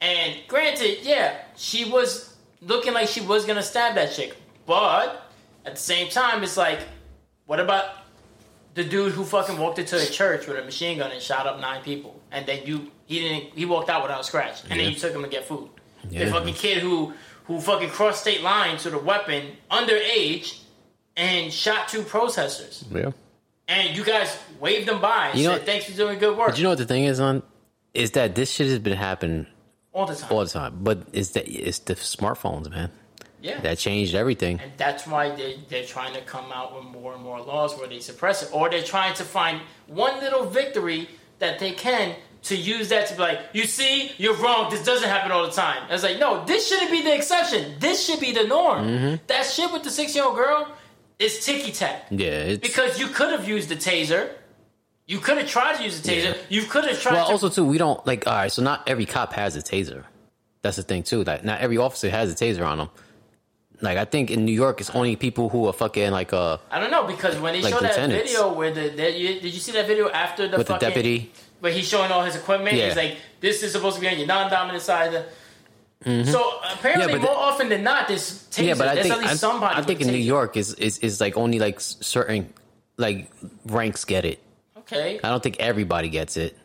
[0.00, 4.36] And granted, yeah, she was looking like she was to stab that chick.
[4.66, 5.30] But
[5.64, 6.80] at the same time, it's like,
[7.46, 7.84] what about
[8.74, 11.60] the dude who fucking walked into a church with a machine gun and shot up
[11.60, 14.80] nine people, and then you he didn't he walked out without a scratch, and then
[14.80, 14.88] Yeah.
[14.88, 15.68] you took him to get food.
[16.08, 16.24] Yeah.
[16.24, 17.12] The fucking kid who
[17.52, 20.60] who fucking crossed state lines with a weapon underage
[21.16, 23.10] and shot two protesters, yeah.
[23.68, 26.58] and you guys waved them by and You know- thanks for doing good work But
[26.58, 27.42] you know what the thing is, on
[27.92, 29.46] is that this shit has been happening
[29.92, 30.32] all the time.
[30.32, 30.78] all the time.
[30.80, 32.90] But it's the it's the smartphones, man,
[33.42, 34.58] yeah, that changed everything.
[34.60, 37.86] and that's why they they're trying to come out with more and more laws where
[37.88, 41.08] they suppress it, or they're trying to find one little victory
[41.40, 42.14] that they can
[42.44, 44.70] to use that to be like, you see, you're wrong.
[44.70, 45.84] This doesn't happen all the time.
[45.88, 47.76] I was like, no, this shouldn't be the exception.
[47.78, 48.86] This should be the norm.
[48.86, 49.24] Mm-hmm.
[49.28, 50.68] That shit with the six year old girl
[51.18, 54.30] is ticky tack Yeah, it's because you could have used the taser.
[55.06, 56.34] You could have tried to use the taser.
[56.34, 56.40] Yeah.
[56.48, 57.26] You could have tried well.
[57.26, 57.32] to.
[57.32, 58.26] Also, too, we don't like.
[58.26, 60.04] All right, so not every cop has a taser.
[60.62, 61.24] That's the thing too.
[61.24, 62.90] Like, not every officer has a taser on them.
[63.80, 66.80] Like, I think in New York, it's only people who are fucking like uh I
[66.80, 69.60] don't know because when they Like showed that video where the, the you, did you
[69.60, 71.32] see that video after the with the fucking, deputy.
[71.62, 72.76] Where he's showing all his equipment.
[72.76, 72.86] Yeah.
[72.88, 75.24] He's like, this is supposed to be on your non-dominant side.
[76.04, 76.28] Mm-hmm.
[76.32, 78.66] So apparently, Yeah, more the- often than not, this taser.
[78.66, 79.76] Yeah, but I there's think at least somebody.
[79.76, 80.16] I think in New.
[80.16, 82.52] York is, is is like only like certain
[82.96, 83.30] like
[83.66, 84.42] ranks get it.
[84.78, 85.20] Okay.
[85.22, 86.58] I don't think everybody gets it.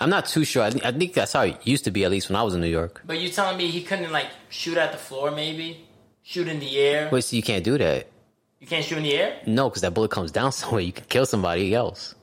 [0.00, 0.62] I'm not too sure.
[0.62, 2.62] I, I think that's how it used to be, at least when I was in
[2.62, 3.02] New York.
[3.04, 5.30] But you're telling me he couldn't like shoot at the floor?
[5.30, 5.84] Maybe
[6.22, 7.10] shoot in the air.
[7.12, 8.06] Wait, so you can't do that?
[8.60, 9.36] You can't shoot in the air.
[9.46, 10.80] No, because that bullet comes down somewhere.
[10.80, 12.14] You can kill somebody else.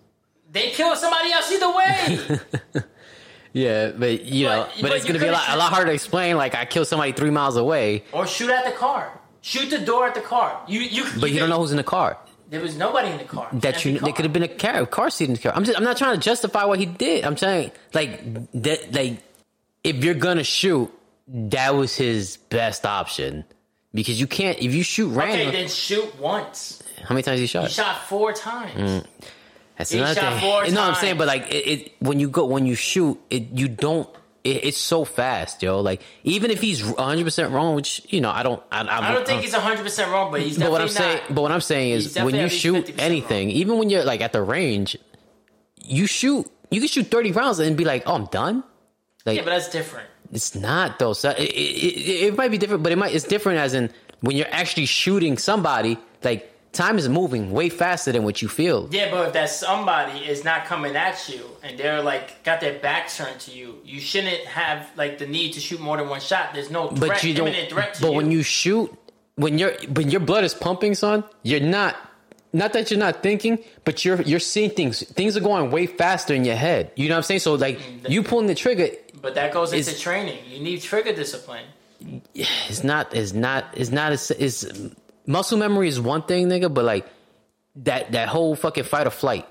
[0.51, 2.83] They kill somebody else either way.
[3.53, 5.87] Yeah, but you know, But- but, but it's gonna be a lot, a lot harder
[5.87, 6.37] to explain.
[6.37, 9.19] Like I killed somebody three miles away, or shoot at the car.
[9.41, 10.61] Shoot the door at the car.
[10.67, 11.05] You you.
[11.19, 12.17] but you don't know who's in the car.
[12.49, 13.47] There was nobody in the car.
[13.53, 14.05] That you, car.
[14.05, 15.53] there could have been a car, car seat in the car.
[15.55, 17.25] I'm just, I'm not trying to justify what he did.
[17.25, 18.21] I'm saying, like,
[18.61, 19.23] that, like,
[19.83, 20.91] if you're gonna shoot,
[21.27, 23.43] that was his best option
[23.93, 24.59] because you can't.
[24.59, 26.83] If you shoot Okay, then shoot once.
[27.03, 27.63] how many times he shot?
[27.67, 28.73] He shot four times.
[29.03, 29.05] Mm.
[29.77, 30.41] That's he another thing.
[30.41, 31.17] You know what I'm saying?
[31.17, 34.09] But like, it, it when you go when you shoot, it you don't.
[34.43, 35.81] it, it's so fast, yo.
[35.81, 38.61] Like even if he's 100 percent wrong, which you know I don't.
[38.71, 41.17] I, I, I don't think he's 100 percent wrong, but he's But what I'm definitely
[41.17, 44.21] saying, but what I'm saying is, when you shoot 50% anything, even when you're like
[44.21, 44.97] at the range,
[45.83, 46.49] you shoot.
[46.69, 48.63] You can shoot 30 rounds and be like, "Oh, I'm done."
[49.25, 50.07] Like yeah, but that's different.
[50.33, 51.13] it's not though.
[51.13, 53.89] So it, it, it, it might be different, but it might it's different as in
[54.21, 55.97] when you're actually shooting somebody.
[56.23, 58.87] Like time is moving way faster than what you feel.
[58.91, 62.77] Yeah, but if that somebody is not coming at you and they're like got their
[62.79, 66.21] back turned to you, you shouldn't have like the need to shoot more than one
[66.21, 66.53] shot.
[66.53, 67.47] There's no threat, but you don't.
[67.47, 68.17] imminent threat to But you.
[68.17, 68.93] when you shoot,
[69.35, 71.95] when you're when your blood is pumping, son, you're not.
[72.53, 75.03] Not that you're not thinking, but you're you're seeing things.
[75.03, 76.91] Things are going way faster in your head.
[76.95, 77.41] You know what I'm saying?
[77.41, 78.87] So like mm, you pulling the trigger,
[79.21, 80.39] but that goes into training.
[80.49, 81.65] You need trigger discipline.
[82.33, 84.91] it's not it's not it's not as is
[85.27, 86.73] muscle memory is one thing, nigga.
[86.73, 87.05] But like
[87.77, 89.45] that that whole fucking fight or flight.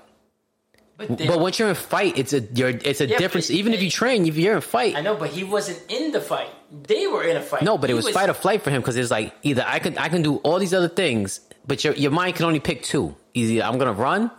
[0.97, 3.51] But, then, But once you're in fight, it's a you're, it's a Yeah, difference.
[3.51, 6.11] it- Even if you train, if you're in fight, I know, but he wasn't in
[6.11, 6.49] the fight.
[6.71, 7.61] They were in a fight.
[7.61, 9.77] No, but it He was, fight or flight for him because it's like either I
[9.79, 12.81] can I can do all these other things, but your your mind can only pick
[12.81, 13.15] two.
[13.35, 14.31] Either I'm gonna run,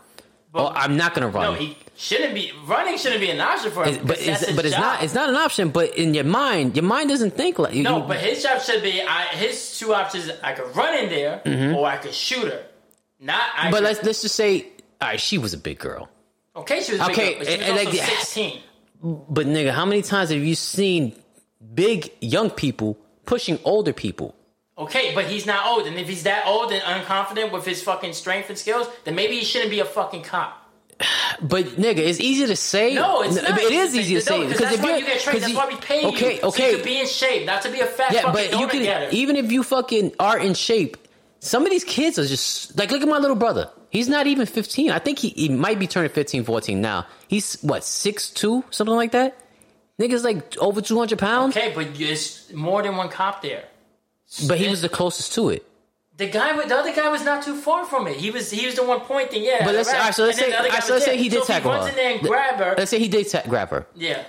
[0.52, 1.44] or I'm not gonna run.
[1.44, 2.96] No, he shouldn't be running.
[2.96, 3.94] Shouldn't be an option for him.
[3.94, 4.80] It's- but it's, but it's job.
[4.82, 5.68] not it's not an option.
[5.70, 8.82] But in your mind, your mind doesn't think like No, you- but his job should
[8.82, 10.30] be I, his two options.
[10.42, 11.42] I could run in there,
[11.76, 12.64] or I could shoot her.
[13.20, 13.40] Not.
[13.40, 13.70] I Mm-hmm.
[13.72, 14.68] But could- let's let's just say,
[15.02, 16.08] all right, she was a big girl.
[16.56, 18.60] okay, she was big, okay, but she was and- and like- sixteen.
[19.02, 21.14] But nigga, how many times have you seen
[21.74, 22.96] big young people
[23.26, 24.34] pushing older people?
[24.76, 28.12] Okay, but he's not old, and if he's that old and unconfident with his fucking
[28.12, 30.67] strength and skills, then maybe he shouldn't be a fucking cop.
[31.40, 32.94] But nigga, it's easy to say.
[32.94, 33.58] No, it's not.
[33.58, 35.40] It is easy to say No, because that's why you're- you get trained.
[35.42, 36.08] That's you- why we pay you.
[36.08, 36.70] Okay, So okay.
[36.70, 39.36] you could be in shape, not to be a fat Yeah, but you can even
[39.36, 40.96] if you fucking are in shape.
[41.40, 43.70] Some of these kids are just like look at my little brother.
[43.90, 44.90] He's not even 15.
[44.90, 47.06] I think he, he might be turning 15, 14 now.
[47.28, 49.36] He's what, six two, something like that?
[50.00, 53.64] Nigga's like over 200 pounds, Okay, but it's more than one cop there.
[54.46, 55.64] but he was the closest to it.
[56.18, 58.16] The guy, the other guy was not too far from it.
[58.16, 59.44] He was, he was the one pointing.
[59.44, 59.98] Yeah, But let's, right.
[59.98, 61.40] all right, so let's say, the other all guy right, so let's say he did
[61.44, 61.90] so tackle he runs her.
[61.92, 62.74] in there and grab her.
[62.76, 64.24] Let's say he did ta- grab her, Yeah,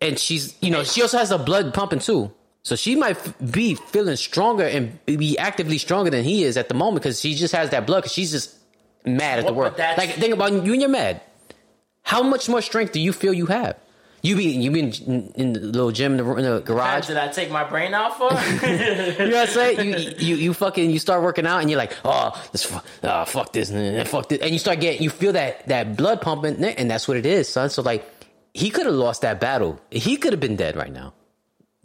[0.00, 2.32] and she's, you know, she also has the blood pumping too.
[2.62, 6.68] So she might f- be feeling stronger and be actively stronger than he is at
[6.68, 8.56] the moment because she just has that blood because she's just
[9.04, 9.78] mad at the world.
[9.78, 11.20] Like think about you and you're mad.
[12.02, 13.76] How much more strength do you feel you have?
[14.22, 17.06] You be you be in, in the little gym in the, in the garage.
[17.06, 18.30] did I take my brain out for?
[18.66, 19.88] You know what I'm saying?
[19.88, 23.52] You, you you fucking you start working out and you're like, oh, this oh, fuck
[23.52, 26.90] this and fuck this, and you start getting you feel that that blood pumping, and
[26.90, 27.70] that's what it is, son.
[27.70, 28.04] So like,
[28.54, 29.80] he could have lost that battle.
[29.90, 31.12] He could have been dead right now.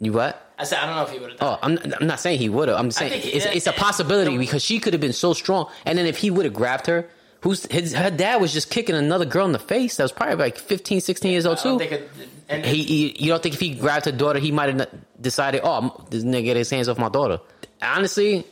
[0.00, 0.52] You what?
[0.58, 1.38] I said I don't know if he would have.
[1.40, 2.78] Oh, I'm, I'm not saying he would have.
[2.78, 5.70] I'm just saying it's, it's a possibility because she could have been so strong.
[5.84, 7.08] And then if he would have grabbed her,
[7.42, 10.36] who's his, her dad was just kicking another girl in the face that was probably
[10.36, 11.78] like 15, 16 years old too.
[11.78, 12.10] it,
[12.48, 14.88] and He, he, you don't think if he grabbed her daughter, he might have
[15.20, 17.40] decided, oh, this nigga get his hands off my daughter.
[17.80, 18.44] Honestly,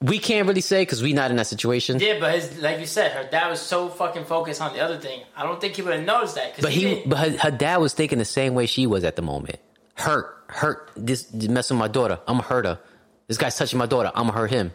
[0.00, 1.98] we can't really say because we not in that situation.
[1.98, 4.98] yeah, but his, like you said, her dad was so fucking focused on the other
[4.98, 5.20] thing.
[5.36, 6.60] I don't think he would have noticed that.
[6.60, 9.16] But he, didn't- but her, her dad was thinking the same way she was at
[9.16, 9.56] the moment.
[9.94, 10.90] Hurt, hurt.
[10.96, 12.18] This, this messing with my daughter.
[12.28, 12.78] I'm gonna hurt her.
[13.26, 14.10] This guy's touching my daughter.
[14.14, 14.72] I'm gonna hurt him.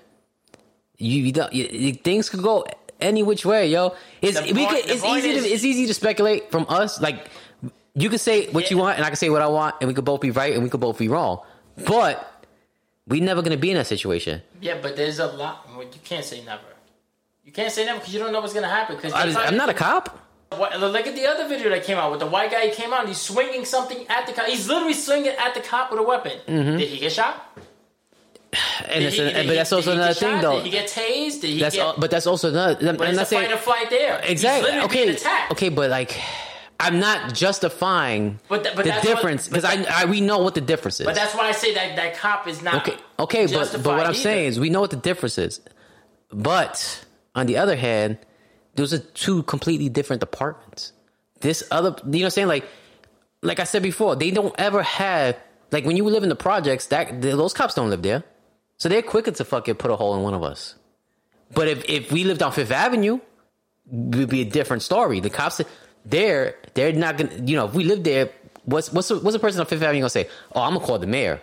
[0.98, 2.66] You, you, you- things could go
[3.02, 3.96] any which way, yo.
[4.22, 7.02] It's The we could, it's easy is- to it's easy to speculate from us.
[7.02, 7.28] Like
[7.96, 9.94] you could say what you want, and I can say what I want, and we
[9.94, 11.40] could both be right, and we could both be wrong.
[11.86, 12.46] But
[13.08, 14.42] we never gonna be in that situation.
[14.62, 15.68] yeah, but there's a lot.
[15.70, 16.64] Well, you can't say never.
[17.44, 18.96] You can't say never because you don't know what's gonna happen.
[18.96, 20.20] Because I'm not a cop.
[20.56, 22.66] What, look at the other video that came out with the white guy.
[22.68, 24.46] He came out and he's swinging something at the cop.
[24.48, 26.34] He's literally swinging at the cop with a weapon.
[26.46, 26.78] Mm-hmm.
[26.78, 27.51] Did he get shot?
[28.88, 30.42] And he- an- but that's also another thing, shot?
[30.42, 30.56] though.
[30.58, 31.42] Did he get tased?
[31.42, 31.86] Did he That's get?
[31.86, 32.76] all, but that's also another.
[32.76, 34.20] But I'm it's not a saying fight or flight there.
[34.24, 34.80] Exactly.
[34.82, 35.18] Okay.
[35.52, 36.20] Okay, but like,
[36.80, 40.62] I'm not justifying But th- but the difference because I, I we know what the
[40.62, 41.06] difference is.
[41.06, 42.88] But that's why I say that that cop is not.
[42.88, 42.98] okay.
[43.20, 44.14] Okay, but but what I'm either.
[44.16, 45.62] saying is we know what the difference is.
[46.30, 48.18] But on the other hand,
[48.76, 50.92] those are two completely different departments.
[51.40, 52.66] This other, you know, what I'm saying like,
[53.42, 55.38] like I said before, they don't ever have
[55.72, 58.24] like when you live in the projects that those cops don't live there,
[58.82, 60.74] so they're quicker to fucking put a hole in one of us.
[61.54, 65.20] But if if we lived on Fifth Avenue, it would be a different story.
[65.20, 65.62] The cops
[66.04, 67.36] there, they're not gonna.
[67.46, 68.32] You know, if we lived there,
[68.66, 70.28] what's what's a, what's a person on Fifth Avenue gonna say?
[70.56, 71.40] Oh, I'm gonna call the mayor.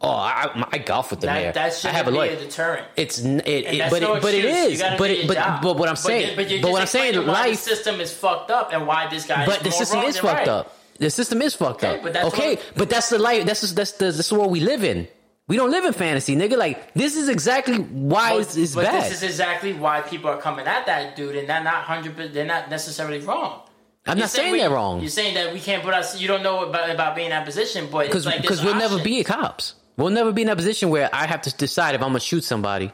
[0.00, 1.50] Oh, I, I, golf with the mayor.
[1.50, 2.30] that, that I have a lawyer.
[2.30, 2.86] a deterrent.
[2.94, 4.80] It's it, it that's but no it, but it is.
[4.80, 7.58] But it, but but what I'm saying, you- but, but what I'm saying, the life.
[7.58, 9.44] system is fucked up and why this guy.
[9.46, 10.48] But the system is fucked right.
[10.48, 10.76] up.
[10.98, 12.02] The system is fucked Okay, up.
[12.04, 13.44] but that's okay, what- but that's the life.
[13.44, 15.08] That's that's the this is what we live in.
[15.48, 16.56] We don't live in fantasy, nigga.
[16.56, 19.02] Like this is exactly why But, it's, it's but bad.
[19.04, 22.34] this is exactly why people are coming at that dude, and they're not hundred.
[22.34, 23.62] They're not necessarily wrong.
[24.06, 26.18] I'm You're not saying we- they're wrong You're saying that we can't put us.
[26.20, 29.22] You don't know about, about being in that position, but because like we'll never be
[29.24, 29.74] cops.
[29.96, 32.44] We'll never be in a position where I have to decide if I'm gonna shoot
[32.44, 32.92] somebody.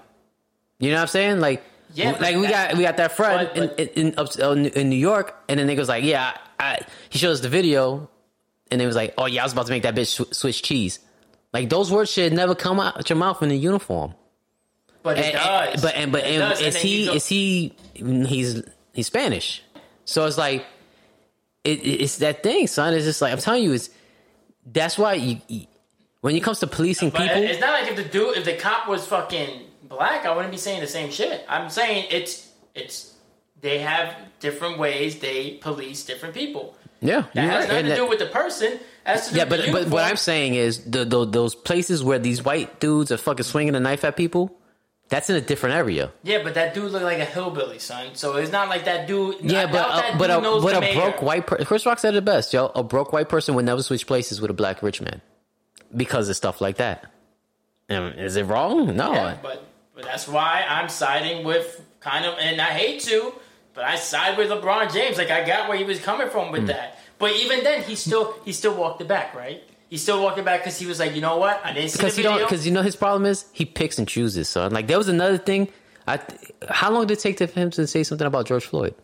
[0.78, 1.40] You know what I'm saying?
[1.40, 4.52] Like, Yeah, but like we got we got that friend but- in in, in, uh,
[4.80, 6.78] in New York, and then nigga was like, yeah, I, I,
[7.10, 8.08] he showed us the video,
[8.70, 10.62] and it was like, oh yeah, I was about to make that bitch sw- switch
[10.62, 10.98] cheese.
[11.54, 14.14] Like those words should never come out your mouth in a uniform.
[15.04, 15.82] but it And- does.
[15.82, 19.62] But and but and does, and is he is he he's he's Spanish,
[20.04, 20.66] so it's like
[21.62, 22.92] it, it's that thing, son.
[22.94, 23.88] It's just like I'm telling you, it's
[24.66, 25.66] that's why you, you-
[26.22, 28.54] when it comes to policing But people, it's not like if the dude, if the
[28.56, 31.44] cop was fucking black, I wouldn't be saying the same shit.
[31.48, 33.12] I'm saying it's it's
[33.60, 36.76] they have different ways they police different people.
[37.00, 37.60] yeah, That has right.
[37.60, 38.80] nothing And to that- do with the person.
[39.06, 40.04] Yeah, but but what.
[40.04, 43.80] I'm saying is the, the those places where these white dudes are fucking swinging a
[43.80, 44.56] knife at people,
[45.08, 46.10] that's in a different area.
[46.22, 48.14] Yeah, but that dude looked like a hillbilly, son.
[48.14, 49.36] So it's not like that dude.
[49.42, 51.98] Yeah, but uh, that but dude a, knows but a broke white per- Chris Rock
[51.98, 52.66] said it best, yo.
[52.74, 55.20] A broke white person would never switch places with a black rich man
[55.94, 57.10] because of stuff like that.
[57.90, 58.96] Um, is it wrong?
[58.96, 59.12] No.
[59.12, 63.32] Yeah, but but that's why I'm siding with kind of, and I hate to,
[63.74, 65.18] but I side with LeBron James.
[65.18, 66.98] Like I got where he was coming from with that.
[67.24, 69.62] But even then, he still he still walked it back, right?
[69.88, 71.58] He still walked it back because he was like, you know what?
[71.64, 72.44] I didn't see the because you video.
[72.44, 74.46] because you know his problem is he picks and chooses.
[74.46, 75.68] So like there was another thing.
[76.06, 76.20] I
[76.68, 78.94] how long did it take to, for him to say something about George Floyd?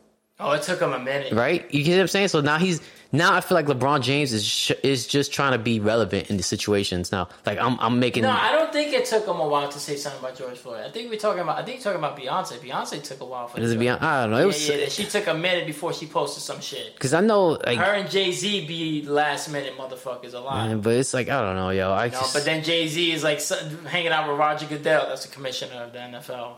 [0.41, 1.32] Oh, it took him a minute.
[1.32, 1.72] Right?
[1.72, 2.28] You get what I'm saying?
[2.28, 2.80] So now he's
[3.12, 6.36] now I feel like LeBron James is sh- is just trying to be relevant in
[6.36, 7.28] the situations now.
[7.45, 9.97] Like I'm I'm making No, I don't think it took him a while to say
[9.97, 10.84] something about George Floyd.
[10.86, 11.59] I think we're talking about.
[11.59, 12.59] I think you're talking about Beyonce.
[12.59, 13.72] Beyonce took a while for this.
[13.72, 13.91] it be?
[13.91, 14.38] I don't know.
[14.38, 16.95] It was yeah, yeah, she took a minute before she posted some shit.
[16.95, 20.80] because I know like, Her and Jay Z be last minute motherfuckers a lot.
[20.82, 21.93] but it's like I don't know, yo.
[21.93, 23.43] I No, just, but then Jay Z is like
[23.86, 25.09] hanging out with Roger Goodell.
[25.09, 26.30] That's the commissioner of the NFL.
[26.30, 26.57] Oh,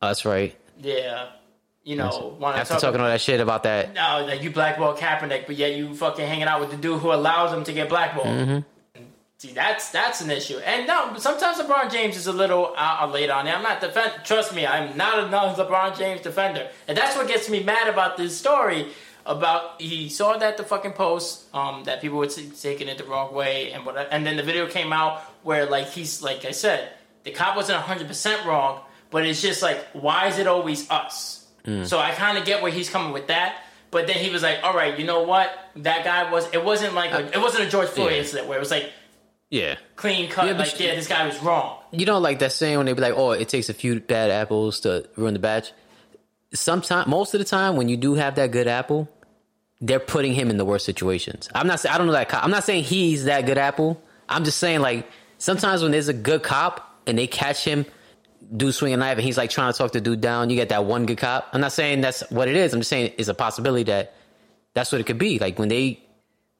[0.00, 0.56] that's right.
[0.80, 1.28] Yeah,
[1.86, 4.50] you know, want to After talk talking all that shit about that, no, like you
[4.50, 7.72] blackball Kaepernick, but yet you fucking hanging out with the dude who allows him to
[7.72, 8.26] get blackballed.
[8.26, 9.02] Mm-hmm.
[9.38, 10.58] See, that's that's an issue.
[10.58, 13.52] And no, sometimes LeBron James is a little uh, late on it.
[13.52, 14.12] I'm not defend.
[14.24, 15.26] Trust me, I'm not a
[15.62, 18.88] LeBron James defender, and that's what gets me mad about this story.
[19.24, 23.04] About he saw that the fucking post um, that people were t- taking it the
[23.04, 26.50] wrong way, and what, and then the video came out where like he's like I
[26.50, 26.90] said,
[27.22, 28.80] the cop wasn't 100 percent wrong,
[29.10, 31.35] but it's just like why is it always us?
[31.66, 31.86] Mm.
[31.86, 33.56] So I kind of get where he's coming with that.
[33.90, 35.50] But then he was like, "All right, you know what?
[35.76, 36.48] That guy was.
[36.52, 38.18] It wasn't like a, uh, it wasn't a George Floyd Yeah.
[38.18, 38.90] incident where it was like
[39.48, 39.76] yeah.
[39.94, 40.46] clean cut.
[40.46, 41.78] Yeah, like, you- yeah, this guy was wrong.
[41.92, 44.30] You know, like that saying when they be like, "Oh, it takes a few bad
[44.30, 45.72] apples to ruin the batch."
[46.52, 49.08] Sometimes, most of the time, when you do have that good apple,
[49.80, 51.48] they're putting him in the worst situations.
[51.54, 51.84] I'm not.
[51.86, 52.28] I don't know that.
[52.28, 52.42] Cop.
[52.44, 54.02] I'm not saying he's that good apple.
[54.28, 55.08] I'm just saying like
[55.38, 57.86] sometimes when there's a good cop and they catch him
[58.54, 60.68] do swing a knife and he's like trying to talk the dude down, you get
[60.70, 61.48] that one good cop.
[61.52, 62.72] I'm not saying that's what it is.
[62.74, 64.14] I'm just saying it's a possibility that
[64.74, 65.38] that's what it could be.
[65.38, 66.00] Like when they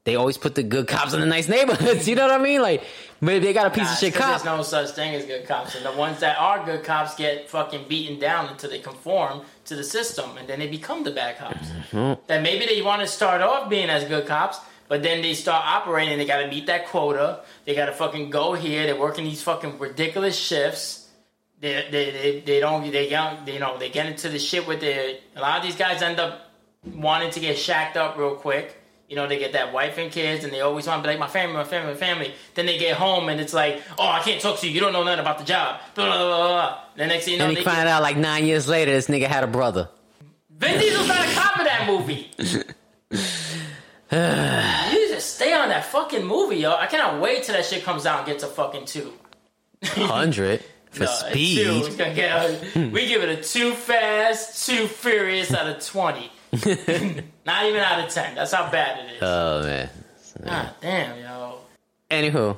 [0.05, 2.07] they always put the good cops in the nice neighborhoods.
[2.09, 2.63] You know what I mean?
[2.63, 2.85] Like
[3.21, 4.29] maybe they got a piece Nah, of shit cop.
[4.31, 7.51] There's no such thing as good cops, and the ones that are good cops get
[7.51, 11.39] fucking beaten down until they conform to the system, and then they become the bad
[11.39, 11.69] cops.
[11.91, 12.23] Mm-hmm.
[12.29, 15.65] That maybe they want to start off being as good cops, but then they start
[15.67, 16.19] operating.
[16.19, 17.41] They got to meet that quota.
[17.65, 18.87] They got to fucking go here.
[18.87, 21.06] They're working these fucking ridiculous shifts.
[21.67, 24.81] They they they, they don't they get you know they get into the shit with
[24.81, 25.17] their.
[25.35, 26.53] A lot of these guys end up
[26.85, 28.81] wanting to get shacked up real quick.
[29.09, 31.21] You know, they get that wife and kids, and they always want to be like,
[31.21, 32.35] my family, my family, my family.
[32.55, 34.73] Then they get home, and it's like, oh, I can't talk to you.
[34.73, 35.81] You don't know nothing about the job.
[35.95, 36.79] Blah, blah, blah, blah.
[36.97, 39.07] The next thing you know, and they he find out like nine years later, this
[39.07, 39.89] nigga had a brother.
[40.51, 42.31] Vin Diesel's not a cop in that movie.
[44.93, 46.75] you just stay on that fucking movie, yo.
[46.75, 49.13] I cannot wait till that shit comes out and gets a fucking two.
[49.85, 50.65] Hundred
[50.97, 51.65] for No, speed.
[51.65, 51.83] two.
[51.87, 56.31] It's gonna get a- we give it a two fast, two furious out of 20.
[57.47, 58.35] Not even out of 10.
[58.35, 59.23] That's how bad it is.
[59.23, 59.91] Oh man.
[60.45, 61.59] God damn, yo.
[62.11, 62.57] Anywho,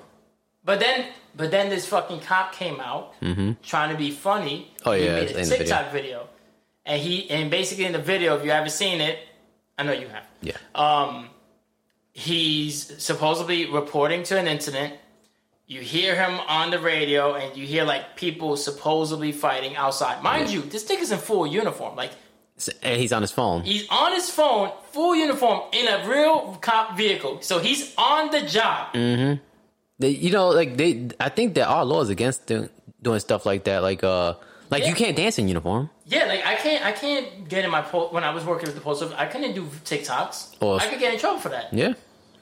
[0.64, 3.52] But then, but then this fucking cop came out mm-hmm.
[3.62, 4.70] trying to be funny.
[4.84, 5.56] Oh, he yeah, made a in the video.
[5.58, 6.28] TikTok video.
[6.84, 9.18] and he and basically in the video, if you haven't seen it,
[9.78, 10.26] I know you have.
[10.42, 11.30] yeah, Um,
[12.12, 14.94] he's supposedly reporting to an incident.
[15.68, 20.22] You hear him on the radio, and you hear like people supposedly fighting outside.
[20.22, 21.94] Mind you, this nigga's in full uniform.
[21.94, 22.10] Like
[22.82, 23.62] and he's on his phone.
[23.62, 27.40] he's on his phone, full uniform, in a real cop vehicle.
[27.42, 28.94] So he's on the job.
[28.94, 29.40] Mm.
[30.00, 32.68] They, you know, like they, I think there are laws against do,
[33.02, 33.82] doing stuff like that.
[33.82, 34.34] Like, uh,
[34.70, 34.88] like Yeah.
[34.88, 35.90] you can't dance in uniform.
[36.06, 38.74] Yeah, like I can't, I can't get in my po- when I was working with
[38.74, 39.14] the post office.
[39.18, 40.56] I couldn't do TikToks.
[40.60, 41.72] Or- I could get in trouble for that.
[41.72, 41.92] Yeah,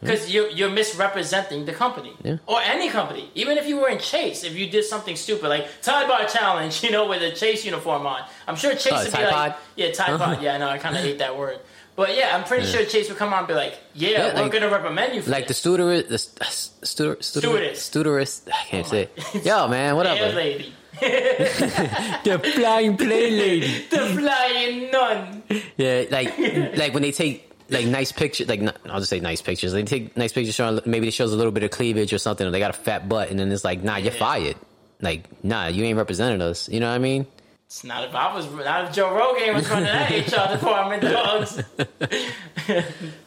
[0.01, 2.37] because you're, you're misrepresenting the company Yeah.
[2.47, 3.31] or any company.
[3.35, 6.83] Even if you were in Chase, if you did something stupid like Tide Bar Challenge,
[6.85, 9.55] you know, with a Chase uniform on, I'm sure Chase Oh, would be like, Pod?
[9.77, 10.21] yeah, Tide Pod.
[10.21, 10.41] Uh-huh.
[10.43, 11.59] Yeah, I know, I kind of hate that word.
[11.97, 14.43] But yeah, I'm pretty sure Chase would come on and be like, yeah, Yeah, we're
[14.43, 15.59] like- going to reprimand you for Like the this.
[15.59, 18.43] stewardess, the st- steward, stewardess, Stewardess.
[18.49, 19.09] I can't Oh say.
[19.43, 20.27] Yo, man, whatever.
[20.29, 20.75] Yeah, lady.
[21.01, 23.87] the flying plane lady.
[23.91, 25.43] The flying nun.
[25.77, 26.37] Yeah, like
[26.77, 29.73] like when they take like nice pictures, like I'll just say nice pictures.
[29.73, 32.47] They take nice pictures showing maybe it shows a little bit of cleavage or something,
[32.47, 34.19] or they got a fat butt, and then it's like, nah, you're Yeah.
[34.19, 34.57] fired.
[35.01, 36.69] Like, nah, you ain't representing us.
[36.69, 37.27] You know what I mean?
[37.67, 41.61] It's not if I was not if Joe Rogan was running that HR department, dogs.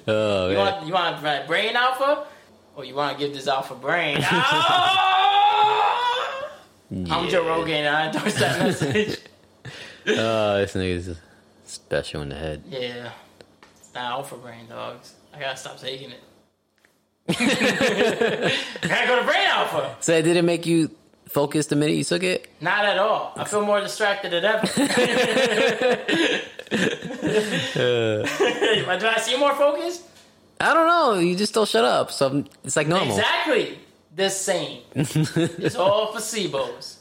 [0.07, 0.73] Oh, You man.
[0.73, 2.25] want you want to write brain alpha,
[2.75, 4.17] or you want to give this alpha brain?
[4.21, 5.15] Ah!
[6.91, 7.85] I'm Joe Rogan.
[7.85, 9.19] and I endorse that message.
[10.07, 11.17] Oh, this nigga's
[11.65, 12.63] special in the head.
[12.67, 13.11] yeah,
[14.00, 15.14] it's not alpha brain, dogs.
[15.34, 16.22] I gotta stop taking it.
[17.30, 19.95] I gotta go to brain alpha.
[20.00, 20.91] So it didn't make you
[21.28, 22.50] focus the minute you took it?
[22.62, 23.34] Not at all.
[23.36, 24.66] I feel more distracted than ever.
[29.00, 30.04] Do I see more focus?
[30.60, 31.20] I don't know.
[31.20, 32.12] You just don't shut up.
[32.12, 33.18] So it's like normal.
[33.18, 33.80] Exactly
[34.16, 34.82] the same.
[34.95, 36.97] it's all placebos.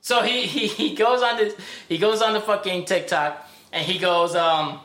[0.00, 1.54] So he, he he goes on this
[1.88, 4.80] he goes on the fucking TikTok and he goes um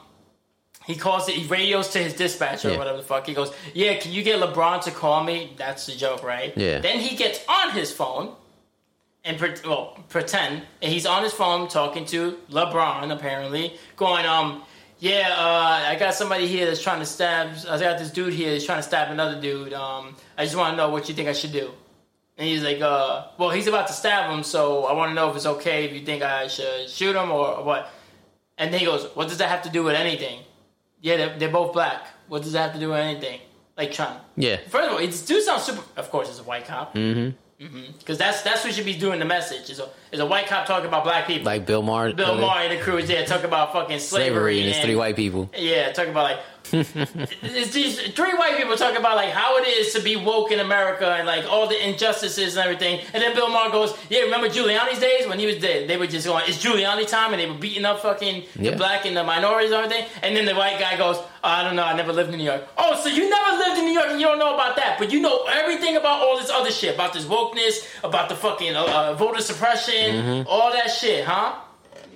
[0.85, 2.75] he calls it he radios to his dispatcher Yeah.
[2.75, 3.25] or whatever the fuck.
[3.25, 5.53] He goes, Yeah, can you get LeBron to call me?
[5.57, 6.53] That's the joke, right?
[6.57, 6.79] Yeah.
[6.79, 8.35] Then he gets on his phone
[9.23, 14.63] and pre- well, pretend and he's on his phone talking to LeBron apparently, going um
[14.99, 17.49] yeah, uh, I got somebody here that's trying to stab.
[17.69, 19.73] I got this dude here that's trying to stab another dude.
[19.73, 21.71] Um, I just want to know what you think I should do.
[22.37, 25.29] And he's like, uh, well, he's about to stab him, so I want to know
[25.29, 27.89] if it's okay if you think I should shoot him or, or what.
[28.57, 30.39] And then he goes, what does that have to do with anything?
[31.03, 32.07] Yeah, they're, they're both black.
[32.29, 33.39] What does that have to do with anything?
[33.77, 34.19] Like Trump.
[34.37, 34.57] Yeah.
[34.69, 35.81] First of all, this dude sounds super.
[35.97, 36.95] Of course, it's a white cop.
[36.95, 37.37] Mm-hmm.
[37.99, 39.69] Because that's that's what should be doing the message.
[39.69, 41.45] Is a is a white cop talking about black people.
[41.45, 42.11] Like Bill Maher.
[42.13, 44.95] Bill Maher and the crew is there talking about fucking slavery, Slavery and it's three
[44.95, 45.49] white people.
[45.57, 46.39] yeah, talking about like
[46.71, 50.59] it's these three white people talking about like how it is to be woke in
[50.59, 53.01] America and like all the injustices and everything.
[53.13, 55.87] And then Bill Maher goes, "Yeah, remember Giuliani's days when he was dead?
[55.89, 58.71] They were just going, it's Giuliani time, and they were beating up fucking Yeah.
[58.71, 61.63] the black and the minorities and everything." And then the white guy goes, oh, "I
[61.63, 63.93] don't know, I never lived in New York." Oh, so you never lived in New
[63.93, 66.71] York and you don't know about that, but you know everything about all this other
[66.71, 71.55] shit, about this wokeness, about the fucking uh, uh, voter suppression, all that shit, huh?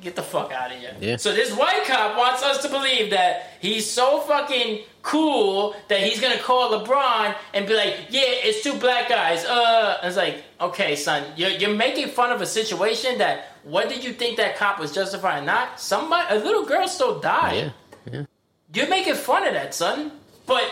[0.02, 0.96] Get the fuck out of here.
[1.00, 1.16] Yeah.
[1.18, 6.20] So this white cop wants us to believe that he's so fucking cool that he's
[6.22, 10.96] gonna call LeBron and be like, "Yeah, it's two black guys." Uh, it's like, okay,
[10.96, 14.80] son, you're, you're making fun of a situation that what did you think that cop
[14.80, 15.46] was justifying?
[15.46, 17.74] not, somebody, a little girl still died.
[18.06, 18.14] Yeah.
[18.14, 18.26] Yeah.
[18.74, 20.12] You're making fun of that, son.
[20.46, 20.64] But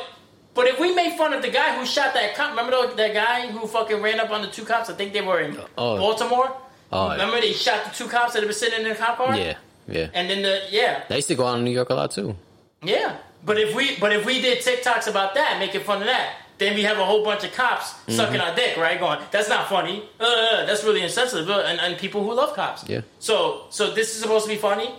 [0.53, 3.47] but if we made fun of the guy who shot that cop, remember that guy
[3.51, 4.89] who fucking ran up on the two cops?
[4.89, 5.97] I think they were in Oh.
[5.97, 6.55] Baltimore.
[6.91, 7.11] Oh.
[7.11, 9.36] remember they shot the two cops that had been sitting in the cop car?
[9.36, 9.55] Yeah.
[9.88, 10.09] Yeah.
[10.13, 12.36] And then the yeah, They used to go out in New York a lot too.
[12.83, 13.17] yeah.
[13.45, 16.73] But if we but if we did TikToks about that, making fun of that, then
[16.73, 18.13] we have a whole bunch of cops Mm-hmm.
[18.13, 18.99] sucking our dick, right?
[18.99, 20.03] Going, that's not funny.
[20.19, 21.47] Uh, that's really insensitive.
[21.47, 22.88] Uh, And, and people who love cops.
[22.89, 23.01] Yeah.
[23.19, 24.89] So so this is supposed to be funny.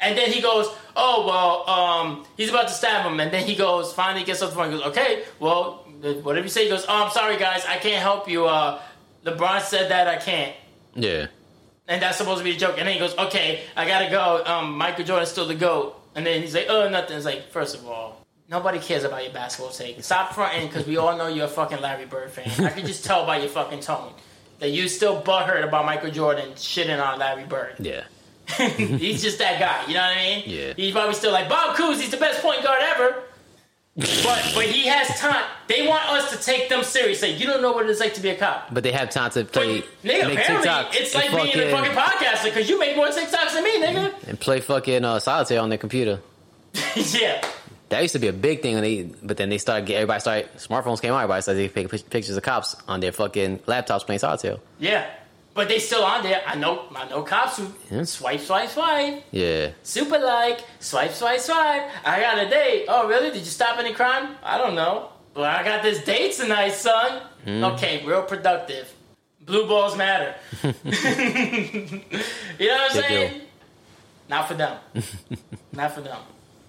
[0.00, 0.66] And then he goes,
[0.96, 4.50] oh well, um, he's about to stab him, and then he goes, finally gets up
[4.50, 4.70] the phone.
[4.72, 5.84] He goes, okay, well,
[6.22, 6.64] whatever you say.
[6.64, 8.46] He goes, oh, I'm sorry, guys, I can't help you.
[8.46, 8.80] Uh,
[9.24, 10.54] LeBron said that I can't.
[10.96, 11.26] Yeah.
[11.88, 12.76] And that's supposed to be a joke.
[12.78, 14.44] And then he goes, okay, I gotta go.
[14.44, 15.94] Um, Michael Jordan's still the GOAT.
[16.14, 17.16] And then he's like, oh, nothing.
[17.16, 20.02] It's like, first of all, nobody cares about your basketball take.
[20.02, 22.64] Stop fronting because we all know you're a fucking Larry Bird fan.
[22.64, 24.12] I can just tell by your fucking tone
[24.58, 27.74] that you still butthurt about Michael Jordan shitting on Larry Bird.
[27.78, 28.04] Yeah.
[28.56, 30.42] he's just that guy, you know what I mean?
[30.46, 30.72] Yeah.
[30.76, 33.22] He's probably still like, Bob Cousy, he's the best point guard ever.
[33.96, 35.44] But but he has time.
[35.68, 37.30] They want us to take them seriously.
[37.30, 38.68] You don't know what it's like to be a cop.
[38.72, 41.92] But they have time to But, play, nigga, make apparently it's like being a fucking
[41.92, 44.28] podcaster because you make more TikToks than me, nigga.
[44.28, 46.20] and play fucking uh, solitaire on their computer.
[46.96, 47.42] yeah.
[47.88, 49.86] That used to be a big thing when they, but then they started.
[49.86, 50.52] get Everybody started.
[50.56, 51.18] Smartphones came out.
[51.18, 54.56] Everybody started taking pictures of cops on their fucking laptops playing solitaire.
[54.78, 55.06] Yeah.
[55.56, 56.42] But they still on there.
[56.46, 58.04] I know I know cops who Yeah.
[58.04, 59.24] swipe, swipe, swipe.
[59.30, 59.70] Yeah.
[59.82, 61.84] Super like, swipe, swipe, swipe.
[62.04, 62.84] I got a date.
[62.88, 63.30] Oh, really?
[63.30, 64.36] Did you stop any crime?
[64.44, 65.08] I don't know.
[65.32, 67.22] But I got this date tonight, son.
[67.44, 67.64] Hmm.
[67.64, 68.92] Okay, real productive.
[69.40, 70.34] Blue balls matter.
[70.62, 70.72] you
[72.68, 73.40] know what I'm saying?
[74.28, 74.78] Not for them.
[75.72, 76.18] Not for them.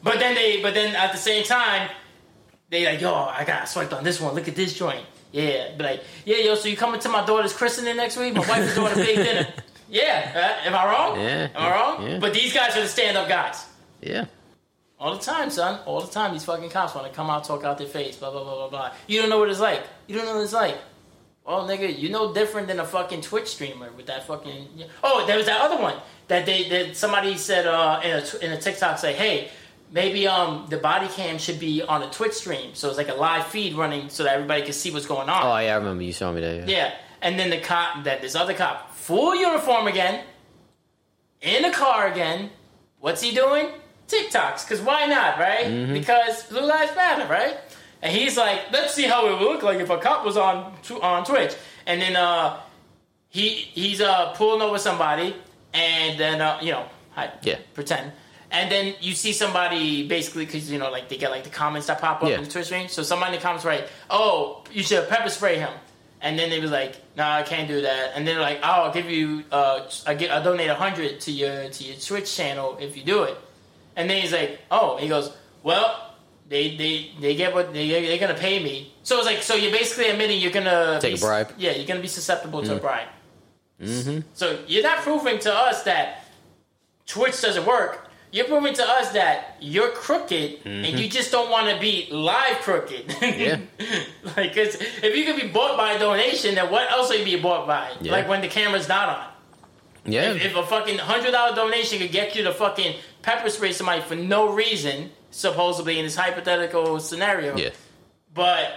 [0.03, 1.89] But then they, but then at the same time,
[2.69, 4.33] they like, yo, I got swiped on this one.
[4.35, 5.05] Look at this joint.
[5.31, 8.33] Yeah, be like, yeah, yo, so you coming to my daughter's christening next week?
[8.33, 9.47] My wife is doing a big dinner.
[9.89, 11.19] Yeah, uh, am I wrong?
[11.19, 11.49] Yeah.
[11.53, 12.07] Am I wrong?
[12.07, 12.19] Yeah.
[12.19, 13.65] But these guys are the stand-up guys.
[14.01, 14.25] Yeah.
[14.99, 15.79] All the time, son.
[15.85, 16.33] All the time.
[16.33, 18.69] These fucking cops want to come out, talk out their face, blah, blah, blah, blah,
[18.69, 18.91] blah.
[19.07, 19.83] You don't know what it's like.
[20.07, 20.77] You don't know what it's like.
[21.45, 24.67] Oh, nigga, you know different than a fucking Twitch streamer with that fucking.
[25.01, 25.95] Oh, there was that other one
[26.27, 29.49] that they that somebody said uh, in a in a TikTok say, hey,
[29.91, 33.13] maybe um the body cam should be on a Twitch stream, so it's like a
[33.15, 35.43] live feed running so that everybody can see what's going on.
[35.43, 36.67] Oh yeah, I remember you showing me that.
[36.69, 36.77] Yeah.
[36.77, 40.23] Yeah, and then the cop, that this other cop, full uniform again,
[41.41, 42.49] in a car again.
[42.99, 43.69] What's he doing?
[44.07, 45.93] TikToks, because why not, right?
[45.93, 47.57] Because Blue Lives Matter, right?
[48.01, 50.73] And he's like, let's see how it would look like if a cop was on
[51.01, 51.53] on Twitch,
[51.85, 52.59] and then uh,
[53.29, 55.35] he he's uh pulling over somebody,
[55.73, 56.85] and then uh, you know,
[57.15, 57.57] I Yeah.
[57.73, 58.11] pretend.
[58.49, 61.87] And then you see somebody basically because you know like they get like the comments
[61.87, 62.37] that pop up Yeah.
[62.37, 62.87] in the Twitch stream.
[62.87, 65.73] So somebody in the comments write, "Oh, you should pepper spray him,"
[66.21, 68.83] and then they was like, "No, I can't do that." And then they're like, "Oh,
[68.87, 72.33] I'll give you, uh, I get, I donate a hundred to your to your Twitch
[72.35, 73.37] channel if you do it."
[73.97, 75.29] And then he's like, "Oh," he goes,
[75.63, 76.15] "Well,
[76.47, 79.71] they they they get what they they're gonna pay me." So it's like, so you're
[79.73, 81.53] basically admitting you're gonna Take be- a bribe.
[81.57, 83.09] Yeah, you're gonna be susceptible to a bribe.
[83.81, 84.21] Mm-hmm.
[84.33, 86.23] So you're not proving to us that
[87.05, 88.06] Twitch doesn't work.
[88.31, 92.57] You're proving to us that you're crooked and you just don't want to be live
[92.57, 93.15] crooked.
[93.21, 93.59] Yeah.
[94.35, 97.41] like, if you could be bought by a donation, then what else are you be
[97.41, 97.91] bought by?
[98.01, 98.11] Yeah.
[98.11, 99.27] Like when the camera's not on.
[100.05, 100.31] Yeah.
[100.33, 104.01] If, if a fucking hundred dollar donation could get you to fucking pepper spray somebody
[104.01, 107.69] for no reason, supposedly in this hypothetical scenario, yeah.
[108.33, 108.71] but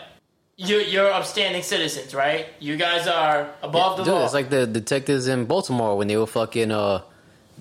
[0.56, 2.46] you're, you're upstanding citizens, right?
[2.58, 4.24] You guys are above the Dude, law.
[4.24, 7.02] it's like the detectives in Baltimore when they were fucking uh,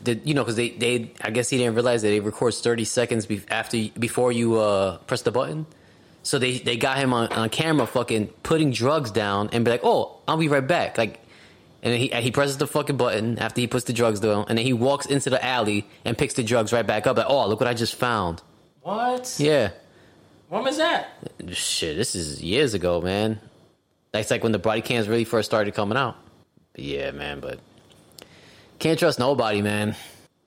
[0.03, 2.85] the you know because they they I guess he didn't realize that they record thirty
[2.85, 5.65] seconds be- after before you uh press the button.
[6.23, 9.81] So they they got him on, on camera fucking putting drugs down and be like,
[9.83, 11.19] oh, I'll be right back, like.
[11.81, 14.57] And then he he presses the fucking button after he puts the drugs down, and
[14.57, 17.15] then he walks into the alley and picks the drugs right back up.
[17.15, 18.41] Like, oh, look what I just found.
[18.81, 19.33] what?
[19.39, 19.69] Yeah,
[20.49, 21.07] When was that?
[21.51, 23.39] shit, this is years ago, man.
[24.11, 26.17] That's like when the body cams really first started coming out.
[26.73, 27.59] But yeah, man, but
[28.79, 29.95] can't trust nobody, man.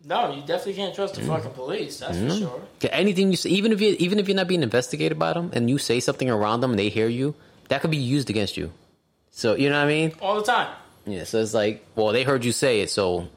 [0.04, 1.98] No, you definitely can't trust the fucking police.
[2.00, 2.60] That's for sure.
[2.80, 5.50] 'Cause Anything you say, even if you even if you're not being investigated by them,
[5.52, 7.34] and you say something around them and they hear you,
[7.68, 8.72] that could be used against you.
[9.30, 10.12] So you know what I mean?
[10.20, 10.74] All the time.
[11.06, 11.22] Yeah.
[11.24, 13.28] So it's like, well, they heard you say it, so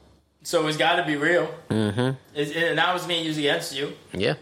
[0.42, 1.46] So it's got to be real.
[1.70, 2.10] Mm-hmm.
[2.34, 3.92] It's, and now it's being used against you.
[4.12, 4.34] yeah,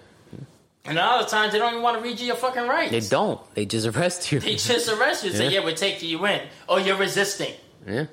[0.86, 2.90] And a lot of times they don't even want to read you your fucking rights.
[2.90, 3.40] they don't.
[3.54, 4.40] They just arrest you.
[4.40, 5.30] They just arrest you.
[5.30, 5.60] And say, Yeah.
[5.60, 6.40] yeah, we're taking you in.
[6.68, 7.54] Oh, you're resisting.
[7.86, 8.06] Yeah.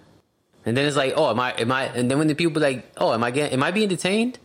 [0.66, 2.60] And then it's like, oh, am I, am I, and then when the people be
[2.60, 4.38] like, oh, am I getting, am I being detained?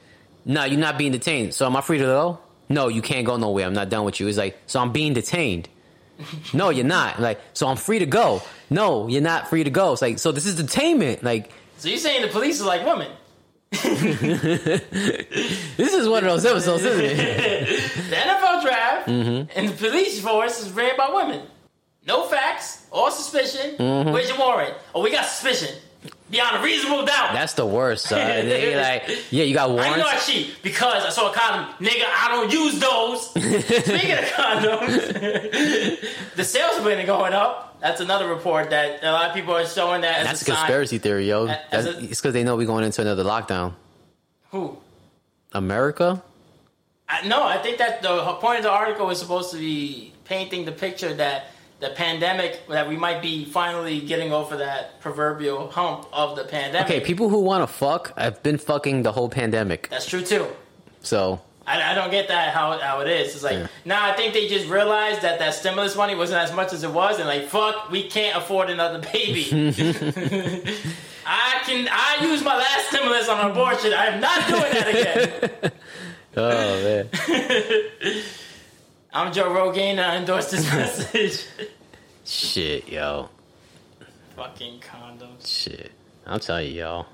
[0.45, 1.53] No, you're not being detained.
[1.55, 2.39] So am I free to go?
[2.69, 3.67] No, you can't go nowhere.
[3.67, 4.29] I'm not done with you.
[4.29, 5.69] It's like, so I'm being detained.
[6.55, 7.21] no, you're not.
[7.21, 8.43] Like, so I'm free to go.
[8.71, 9.93] No, you're not free to go.
[9.93, 11.23] It's like, so this is detainment.
[11.23, 13.11] Like, So you're saying the police are like women?
[13.73, 13.85] this
[15.93, 17.93] is one of those episodes, isn't it?
[18.11, 19.51] The NFL draft Mm-hmm.
[19.59, 21.43] and the police force is ran by women.
[22.07, 23.77] No facts or suspicion.
[23.79, 24.13] Mm-hmm.
[24.13, 24.75] Where's your warrant?
[24.95, 25.75] Oh, we got suspicion.
[26.29, 27.33] Beyond a reasonable doubt.
[27.35, 28.13] That's the worst.
[28.13, 31.73] Uh, they like, yeah, you got I know I cheat because I saw a condom.
[31.79, 33.31] Nigga, I don't use those.
[33.85, 35.11] Speaking of condoms,
[36.37, 37.79] the sales have been going up.
[37.81, 40.47] That's another report that a lot of people are showing that as That's a a
[40.47, 40.57] sign.
[40.57, 41.47] conspiracy theory, yo.
[41.47, 43.75] A- it's because they know we're going into another lockdown.
[44.51, 44.79] Who?
[45.53, 46.23] America?
[47.09, 50.65] I, no, I think that the point of the article is supposed to be painting
[50.65, 56.07] the picture that the pandemic, that we might be finally getting over that proverbial hump
[56.13, 56.89] of the pandemic.
[56.91, 59.89] Okay, people who want to fuck I've been fucking the whole pandemic.
[59.91, 60.47] That's true too.
[61.03, 63.35] So I, I don't get that how how it is.
[63.35, 63.67] It's like Yeah.
[63.85, 66.91] now I think they just realized that that stimulus money wasn't as much as it
[66.93, 69.45] was, and like fuck, we can't afford another baby.
[71.29, 73.93] I can I use my last stimulus on abortion.
[73.93, 75.73] I am not doing that again.
[76.39, 77.09] Oh man.
[79.17, 79.99] I'm Joe Rogan.
[79.99, 81.47] I endorse this message.
[82.27, 83.31] Shit, yo.
[84.37, 85.47] Fucking condoms.
[85.47, 85.91] Shit.
[86.27, 87.07] I'll tell you, yo.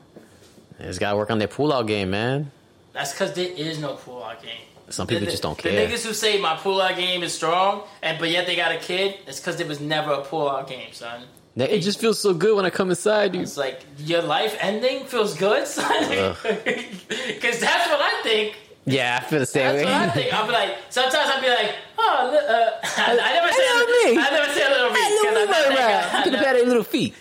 [0.81, 2.51] They just gotta work on their pull out game, man.
[2.93, 4.51] That's because there is no pull out game.
[4.89, 5.87] Some people The- just don't the care.
[5.87, 8.73] The niggas who say my pull out game is strong, and but yet they got
[8.73, 11.23] a kid, it's because there was never a pull out game, son.
[11.55, 13.43] It just feels so good when I come inside you.
[13.43, 16.35] It's like your life ending feels good, son.
[16.43, 18.57] Because that's what I think.
[18.85, 19.93] Yeah, I feel the same That's way.
[19.93, 20.33] what I think.
[20.35, 23.95] I'll be like, sometimes I'll be like, oh, uh, I, I never say, a little
[23.95, 24.19] me.
[24.21, 25.01] I never say a little me.
[25.01, 26.17] Hey, little me running around.
[26.19, 27.15] You could have had a little feet.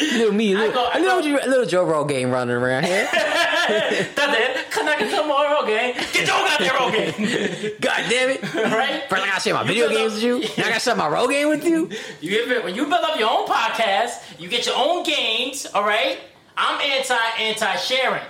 [0.00, 3.08] Little me, little, go- I little, go- little Joe Rogan running around here.
[3.12, 4.70] That's it.
[4.70, 5.94] Can I get some more Rogaine?
[6.12, 7.80] Get your goddamn Rogaine.
[7.80, 8.42] God damn it.
[8.54, 9.02] right?
[9.08, 10.40] First I gotta share my video games up- with you.
[10.40, 11.90] Now I gotta share my Rogan with you.
[12.20, 15.66] You give it, when you build up your own podcast, you get your own games,
[15.74, 16.18] all right?
[16.56, 18.22] I'm anti anti sharing.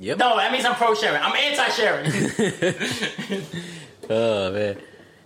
[0.00, 0.18] Yep.
[0.18, 1.20] No, that means I'm pro sharing.
[1.22, 3.44] I'm anti sharing.
[4.10, 4.78] Oh man.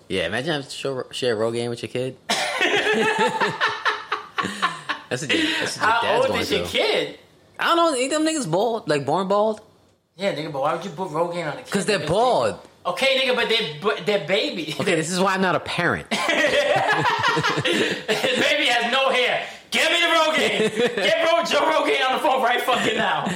[0.09, 2.17] Yeah, imagine having to show, share a Rogaine with your kid.
[5.09, 7.19] that's a that's a How old is your kid?
[7.61, 7.95] I don't know.
[7.97, 8.89] Ain't them niggas bald?
[8.89, 9.61] Like born bald?
[10.17, 11.65] Yeah, nigga, but why would you put Rogaine on a kid?
[11.67, 12.59] Because they're Nigga, bald.
[12.85, 14.75] Okay, nigga, but they're but they're baby.
[14.81, 16.13] Okay, this is why I'm not a parent.
[16.13, 16.25] His
[17.65, 19.47] baby has no hair.
[19.71, 20.97] Give me the Rogaine.
[20.97, 23.27] Get Ro- Joe Rogaine on the phone right fucking now.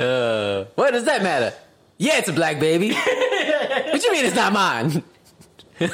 [0.00, 1.52] Uh, what does that matter?
[1.98, 2.92] Yeah, it's a black baby.
[2.94, 5.02] what you mean it's not mine?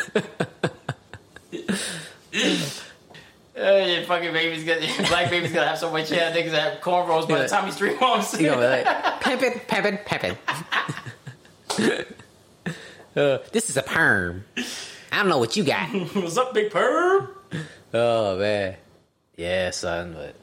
[3.59, 6.31] Uh, your fucking baby's gonna, your black baby's gonna have so much hair.
[6.31, 8.39] Niggas have cornrows by the time he's three months.
[8.39, 8.85] You know, like
[9.23, 10.37] pimpin', pimpin', pimpin'.
[13.17, 14.45] uh, this is a perm.
[15.11, 15.89] I don't know what you got.
[16.15, 17.31] What's up, big perm?
[17.95, 18.77] Oh man,
[19.37, 20.35] yeah, son, but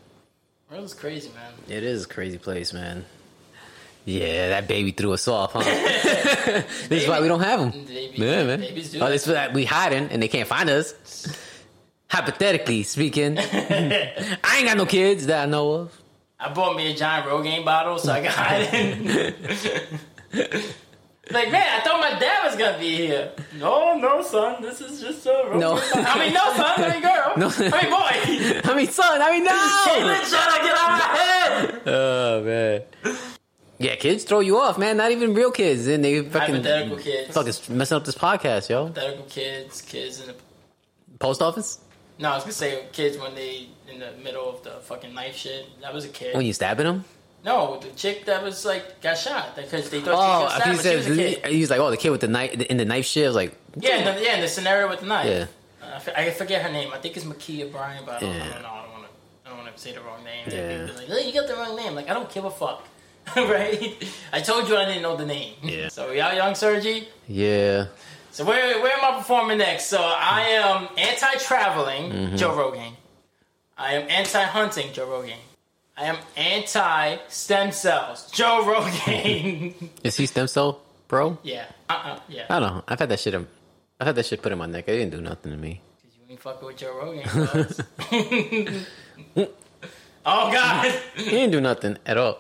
[0.72, 1.54] That was crazy, man.
[1.68, 3.06] it is a crazy place, man.
[4.06, 5.60] Yeah, that baby threw us off, huh?
[6.90, 7.72] this is why we don't have them.
[7.86, 8.60] Baby- Yeah, man.
[8.60, 10.94] babies do Oh, this is why we hiding and they can't find us.
[12.10, 16.02] Hypothetically speaking, I ain't got no kids that I know of.
[16.40, 19.36] I bought me a giant Rogaine bottle so I hide it.
[21.32, 23.32] like, man, I thought my dad was gonna be here.
[23.58, 25.76] No, no, son, this is just a Rogaine No.
[25.76, 26.04] bottle.
[26.06, 27.34] I mean, no, son, I mean, girl.
[27.38, 27.48] No.
[27.58, 28.70] I mean, boy.
[28.70, 29.52] I mean, son, I mean, no.
[29.88, 31.82] Caitlin, trying to get out of my head.
[31.88, 32.82] Oh man.
[33.80, 34.98] Yeah, kids throw you off, man.
[34.98, 35.86] Not even real kids.
[35.86, 37.34] Then they fucking Hypothetical kids.
[37.34, 38.86] fucking messing up this podcast, yo.
[38.88, 40.36] Hypothetical kids, kids in the.
[41.20, 41.80] Post office
[42.20, 45.36] No, I was gonna say kids when they in the middle of the fucking knife
[45.36, 45.66] shit.
[45.82, 46.36] That was a kid.
[46.36, 47.06] when you stabbing them.
[47.46, 50.80] No, the chick that was like got shot because they thought Oh, she I got
[50.80, 51.04] stabbed.
[51.06, 51.46] he but She was a kid.
[51.54, 53.24] he was like, oh, the kid with the knife in the knife shit.
[53.26, 55.28] I was like, Yeah, in the, yeah, in the scenario with the knife.
[55.28, 55.46] Yeah.
[55.88, 56.90] Uh, I I forget her name.
[56.94, 58.54] I think it's Ma'Khia Bryan, but I don't, I Yeah.
[58.54, 58.68] don't know.
[58.70, 59.10] I don't want to.
[59.46, 60.46] I don't want to say the wrong name.
[60.48, 60.86] Yeah.
[60.86, 60.92] Yeah.
[60.98, 61.96] Like, oh, you got the wrong name.
[61.96, 62.88] Like, I don't give a fuck.
[63.36, 63.96] right?
[64.32, 65.54] I told you I didn't know the name.
[65.64, 65.88] Yeah.
[65.90, 67.08] So y'all young Sergi.
[67.28, 67.88] yeah,
[68.32, 69.86] So where where am I performing next?
[69.88, 72.36] So I am anti-traveling, Mm-hmm.
[72.36, 72.94] Joe Rogan.
[73.78, 75.38] I am anti-hunting, Joe Rogan.
[75.98, 79.90] I am anti-stem cells, Joe Rogan.
[80.04, 81.38] is he stem cell, bro?
[81.44, 81.66] yeah.
[81.90, 82.20] Uh-uh.
[82.28, 82.46] Yeah.
[82.50, 82.84] I don't know.
[82.88, 83.34] I've had that shit.
[83.36, 83.48] I've
[84.02, 84.86] had that shit put in my neck.
[84.88, 85.82] It didn't do nothing to me.
[86.02, 87.24] Cause you ain't fucking with Joe Rogan.
[90.26, 91.02] oh God!
[91.16, 92.40] He didn't do nothing at all.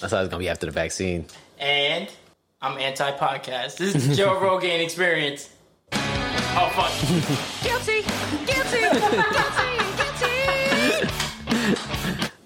[0.00, 1.26] That's how it's gonna be after the vaccine.
[1.58, 2.08] And
[2.60, 3.76] I'm anti-podcast.
[3.78, 5.48] This is the Joe Rogan experience.
[5.92, 6.92] Oh fuck!
[7.62, 8.02] Guilty,
[8.46, 9.16] guilty, guilty,
[9.96, 11.78] guilty.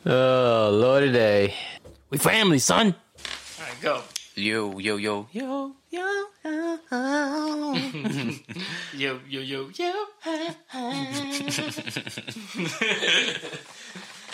[0.07, 1.55] Oh lordy day.
[2.11, 2.95] We family, son.
[2.95, 4.03] All right, go.
[4.34, 7.74] Yo, yo, Yo yo yo yo yo.
[8.95, 9.93] Yo yo yo yo.